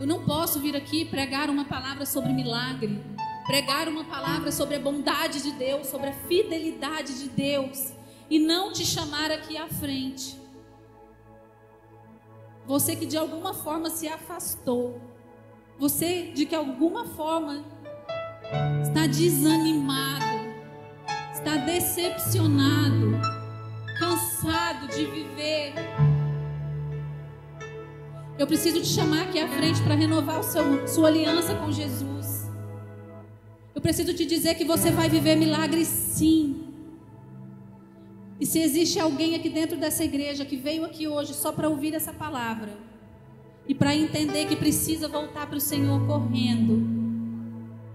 Eu 0.02 0.06
não 0.06 0.26
posso 0.26 0.60
vir 0.60 0.76
aqui 0.76 1.06
pregar 1.06 1.50
uma 1.50 1.64
palavra 1.64 2.06
sobre 2.06 2.34
milagre, 2.34 3.02
pregar 3.48 3.88
uma 3.88 4.04
palavra 4.04 4.52
sobre 4.52 4.76
a 4.76 4.80
bondade 4.82 5.42
de 5.42 5.54
Deus, 5.54 5.88
sobre 5.88 6.10
a 6.10 6.14
fidelidade 6.28 7.20
de 7.20 7.30
Deus, 7.30 7.94
e 8.30 8.38
não 8.38 8.74
te 8.74 8.86
chamar 8.86 9.32
aqui 9.32 9.56
à 9.56 9.70
frente 9.70 10.44
você 12.66 12.96
que 12.96 13.06
de 13.06 13.18
alguma 13.18 13.54
forma 13.54 13.90
se 13.90 14.08
afastou. 14.08 15.13
Você 15.80 16.32
de 16.34 16.46
que 16.46 16.56
alguma 16.56 17.06
forma 17.06 17.64
está 18.82 19.08
desanimado, 19.08 20.24
está 21.34 21.58
decepcionado, 21.58 23.20
cansado 24.00 24.88
de 24.88 25.06
viver. 25.06 25.74
Eu 28.38 28.48
preciso 28.48 28.82
te 28.82 28.88
chamar 28.88 29.24
aqui 29.24 29.40
à 29.40 29.48
frente 29.48 29.82
para 29.82 29.96
renovar 29.96 30.44
seu, 30.44 30.88
sua 30.88 31.08
aliança 31.08 31.56
com 31.56 31.72
Jesus. 31.72 32.50
Eu 33.74 33.82
preciso 33.82 34.14
te 34.14 34.26
dizer 34.26 34.56
que 34.56 34.66
você 34.66 34.92
vai 34.92 35.10
viver 35.10 35.36
milagres 35.36 35.88
sim. 35.88 36.68
E 38.40 38.46
se 38.46 38.60
existe 38.60 39.00
alguém 39.00 39.36
aqui 39.36 39.50
dentro 39.50 39.78
dessa 39.78 40.04
igreja 40.04 40.46
que 40.46 40.56
veio 40.56 40.86
aqui 40.86 41.08
hoje 41.08 41.34
só 41.34 41.52
para 41.52 41.70
ouvir 41.70 41.94
essa 41.94 42.14
palavra 42.14 42.93
e 43.68 43.74
para 43.74 43.96
entender 43.96 44.46
que 44.48 44.56
precisa 44.56 45.08
voltar 45.08 45.48
para 45.48 45.58
o 45.58 45.62
Senhor 45.62 46.06
correndo, 46.06 46.82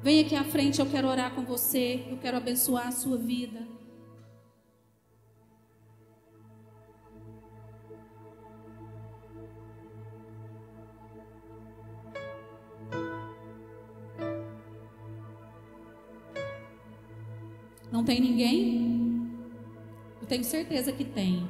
vem 0.02 0.20
aqui 0.20 0.34
à 0.34 0.44
frente, 0.44 0.80
eu 0.80 0.86
quero 0.86 1.08
orar 1.08 1.34
com 1.34 1.42
você, 1.42 2.04
eu 2.10 2.18
quero 2.18 2.36
abençoar 2.36 2.88
a 2.88 2.92
sua 2.92 3.16
vida. 3.16 3.66
Não 17.90 18.04
tem 18.04 18.20
ninguém? 18.20 18.88
tenho 20.28 20.44
certeza 20.44 20.92
que 20.92 21.04
tem. 21.04 21.48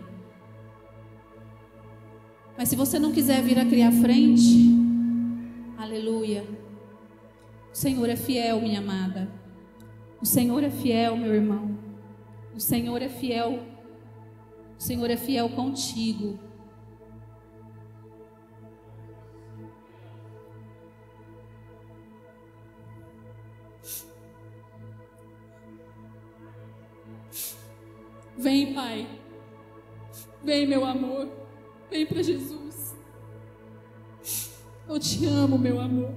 Mas 2.59 2.71
se 2.71 2.75
você 2.75 2.99
não 2.99 3.13
quiser 3.13 3.41
vir 3.41 3.57
aqui 3.57 3.81
à 3.83 3.93
frente, 3.93 4.75
aleluia. 5.79 6.45
O 7.73 7.77
Senhor 7.77 8.11
é 8.11 8.17
fiel, 8.17 8.61
minha 8.61 8.81
amada. 8.81 9.31
O 10.21 10.27
Senhor 10.27 10.65
é 10.65 10.69
fiel, 10.69 11.17
meu 11.17 11.33
irmão. 11.33 11.79
O 12.53 12.59
Senhor 12.59 13.01
é 13.01 13.09
fiel. 13.09 13.63
O 14.77 14.83
Senhor 14.83 15.09
é 15.09 15.17
fiel 15.17 15.49
contigo. 15.51 16.37
Vem, 28.37 28.75
Pai. 28.75 29.07
Vem, 30.43 30.67
meu 30.67 30.85
amor. 30.85 31.48
Vem 31.91 32.05
para 32.05 32.23
Jesus. 32.23 32.95
Eu 34.89 34.99
te 34.99 35.25
amo, 35.27 35.59
meu 35.59 35.81
amor. 35.81 36.13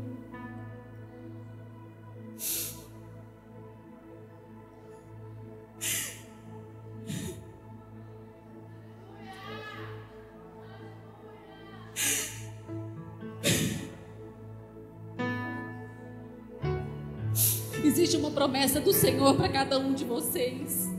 Existe 17.83 18.15
uma 18.15 18.31
promessa 18.31 18.79
do 18.79 18.93
Senhor 18.93 19.35
para 19.35 19.49
cada 19.49 19.79
um 19.79 19.93
de 19.93 20.05
vocês. 20.05 20.89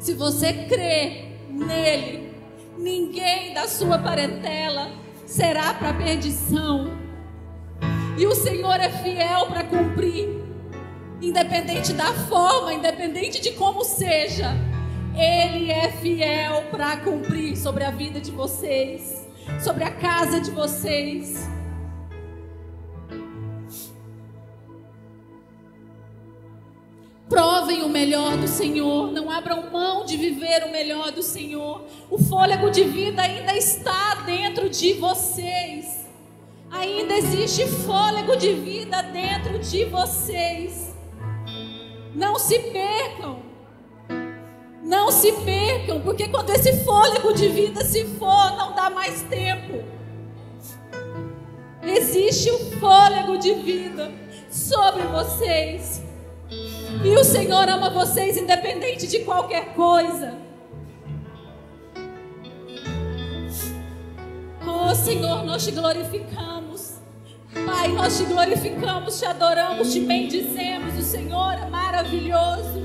Se 0.00 0.14
você 0.14 0.52
crê 0.66 1.36
nele, 1.48 2.31
ninguém 2.78 3.54
da 3.54 3.68
sua 3.68 3.98
parentela 3.98 4.90
será 5.26 5.74
para 5.74 5.94
perdição. 5.94 6.90
E 8.18 8.26
o 8.26 8.34
Senhor 8.34 8.78
é 8.78 8.90
fiel 8.90 9.46
para 9.46 9.64
cumprir, 9.64 10.28
independente 11.20 11.92
da 11.92 12.12
forma, 12.12 12.74
independente 12.74 13.40
de 13.40 13.52
como 13.52 13.84
seja. 13.84 14.50
Ele 15.14 15.70
é 15.70 15.90
fiel 15.90 16.64
para 16.70 16.96
cumprir 16.98 17.56
sobre 17.56 17.84
a 17.84 17.90
vida 17.90 18.20
de 18.20 18.30
vocês, 18.30 19.26
sobre 19.60 19.84
a 19.84 19.90
casa 19.90 20.40
de 20.40 20.50
vocês. 20.50 21.48
Provem 27.32 27.82
o 27.82 27.88
melhor 27.88 28.36
do 28.36 28.46
Senhor, 28.46 29.10
não 29.10 29.30
abram 29.30 29.70
mão 29.70 30.04
de 30.04 30.18
viver 30.18 30.64
o 30.64 30.70
melhor 30.70 31.10
do 31.12 31.22
Senhor. 31.22 31.82
O 32.10 32.18
fôlego 32.18 32.70
de 32.70 32.84
vida 32.84 33.22
ainda 33.22 33.56
está 33.56 34.16
dentro 34.26 34.68
de 34.68 34.92
vocês. 34.92 36.04
Ainda 36.70 37.14
existe 37.14 37.66
fôlego 37.66 38.36
de 38.36 38.52
vida 38.52 39.02
dentro 39.04 39.58
de 39.60 39.86
vocês. 39.86 40.94
Não 42.14 42.38
se 42.38 42.58
percam. 42.58 43.38
Não 44.82 45.10
se 45.10 45.32
percam, 45.32 46.02
porque 46.02 46.28
quando 46.28 46.50
esse 46.50 46.84
fôlego 46.84 47.32
de 47.32 47.48
vida 47.48 47.82
se 47.82 48.04
for, 48.18 48.50
não 48.58 48.74
dá 48.74 48.90
mais 48.90 49.22
tempo. 49.22 49.82
Existe 51.82 52.50
o 52.50 52.58
fôlego 52.78 53.38
de 53.38 53.54
vida 53.54 54.12
sobre 54.50 55.04
vocês. 55.04 56.01
E 57.04 57.16
o 57.16 57.24
Senhor 57.24 57.68
ama 57.68 57.90
vocês 57.90 58.36
independente 58.36 59.06
de 59.06 59.20
qualquer 59.20 59.74
coisa. 59.74 60.34
Oh 64.66 64.94
Senhor, 64.94 65.44
nós 65.44 65.64
te 65.64 65.70
glorificamos. 65.70 66.96
Pai, 67.66 67.88
nós 67.88 68.18
te 68.18 68.24
glorificamos, 68.24 69.18
te 69.18 69.24
adoramos, 69.24 69.92
te 69.92 70.00
bendizemos. 70.00 70.98
O 70.98 71.02
Senhor 71.02 71.54
é 71.54 71.66
maravilhoso. 71.66 72.82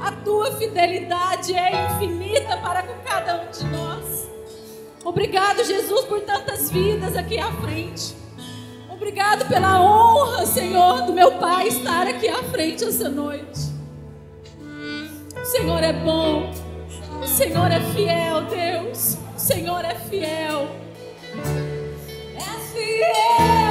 A 0.00 0.12
tua 0.12 0.52
fidelidade 0.52 1.54
é 1.54 1.86
infinita 1.86 2.56
para 2.56 2.82
com 2.82 3.02
cada 3.04 3.42
um 3.42 3.50
de 3.50 3.64
nós. 3.66 4.28
Obrigado, 5.04 5.64
Jesus, 5.64 6.04
por 6.06 6.20
tantas 6.22 6.70
vidas 6.70 7.16
aqui 7.16 7.38
à 7.38 7.52
frente. 7.52 8.14
Obrigado 9.00 9.48
pela 9.48 9.80
honra, 9.80 10.44
Senhor, 10.44 11.06
do 11.06 11.14
meu 11.14 11.32
Pai 11.38 11.68
estar 11.68 12.06
aqui 12.06 12.28
à 12.28 12.42
frente 12.42 12.84
essa 12.84 13.08
noite. 13.08 13.70
O 15.34 15.42
Senhor 15.42 15.82
é 15.82 15.94
bom. 15.94 16.52
O 17.22 17.26
Senhor 17.26 17.72
é 17.72 17.80
fiel, 17.80 18.42
Deus. 18.42 19.16
O 19.34 19.40
Senhor 19.40 19.82
é 19.86 19.94
fiel. 19.94 20.68
É 22.36 22.60
fiel 22.74 23.69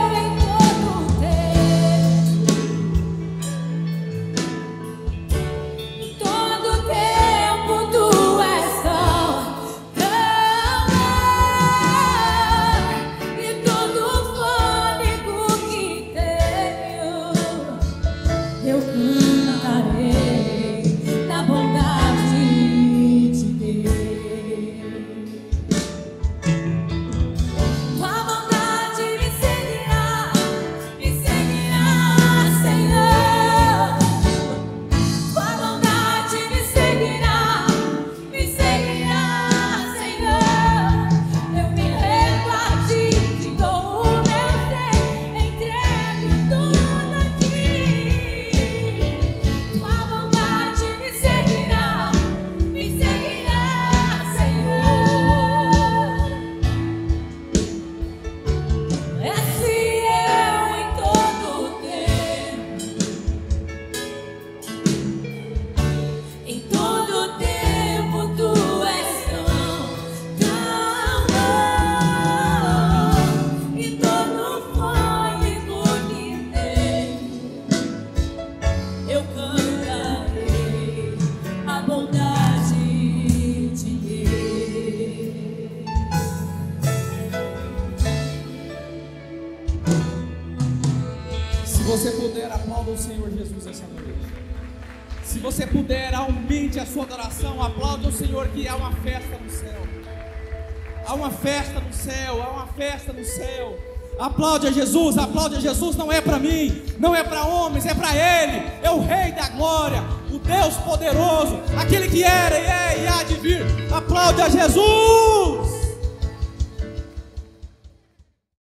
Aplaude 104.19 104.67
a 104.67 104.71
Jesus, 104.71 105.17
aplaude 105.17 105.55
a 105.55 105.59
Jesus, 105.61 105.95
não 105.95 106.11
é 106.11 106.19
para 106.19 106.37
mim, 106.37 106.81
não 106.99 107.15
é 107.15 107.23
para 107.23 107.45
homens, 107.45 107.85
é 107.85 107.93
para 107.93 108.09
Ele, 108.13 108.61
é 108.83 108.91
o 108.91 108.99
Rei 108.99 109.31
da 109.31 109.47
glória, 109.47 110.03
o 110.29 110.37
Deus 110.37 110.73
poderoso, 110.75 111.57
aquele 111.77 112.09
que 112.09 112.21
era 112.21 112.59
e 112.59 112.65
é 112.65 113.03
e 113.03 113.07
há 113.07 113.23
de 113.23 113.35
vir. 113.35 113.65
Aplaude 113.89 114.41
a 114.41 114.49
Jesus. 114.49 115.38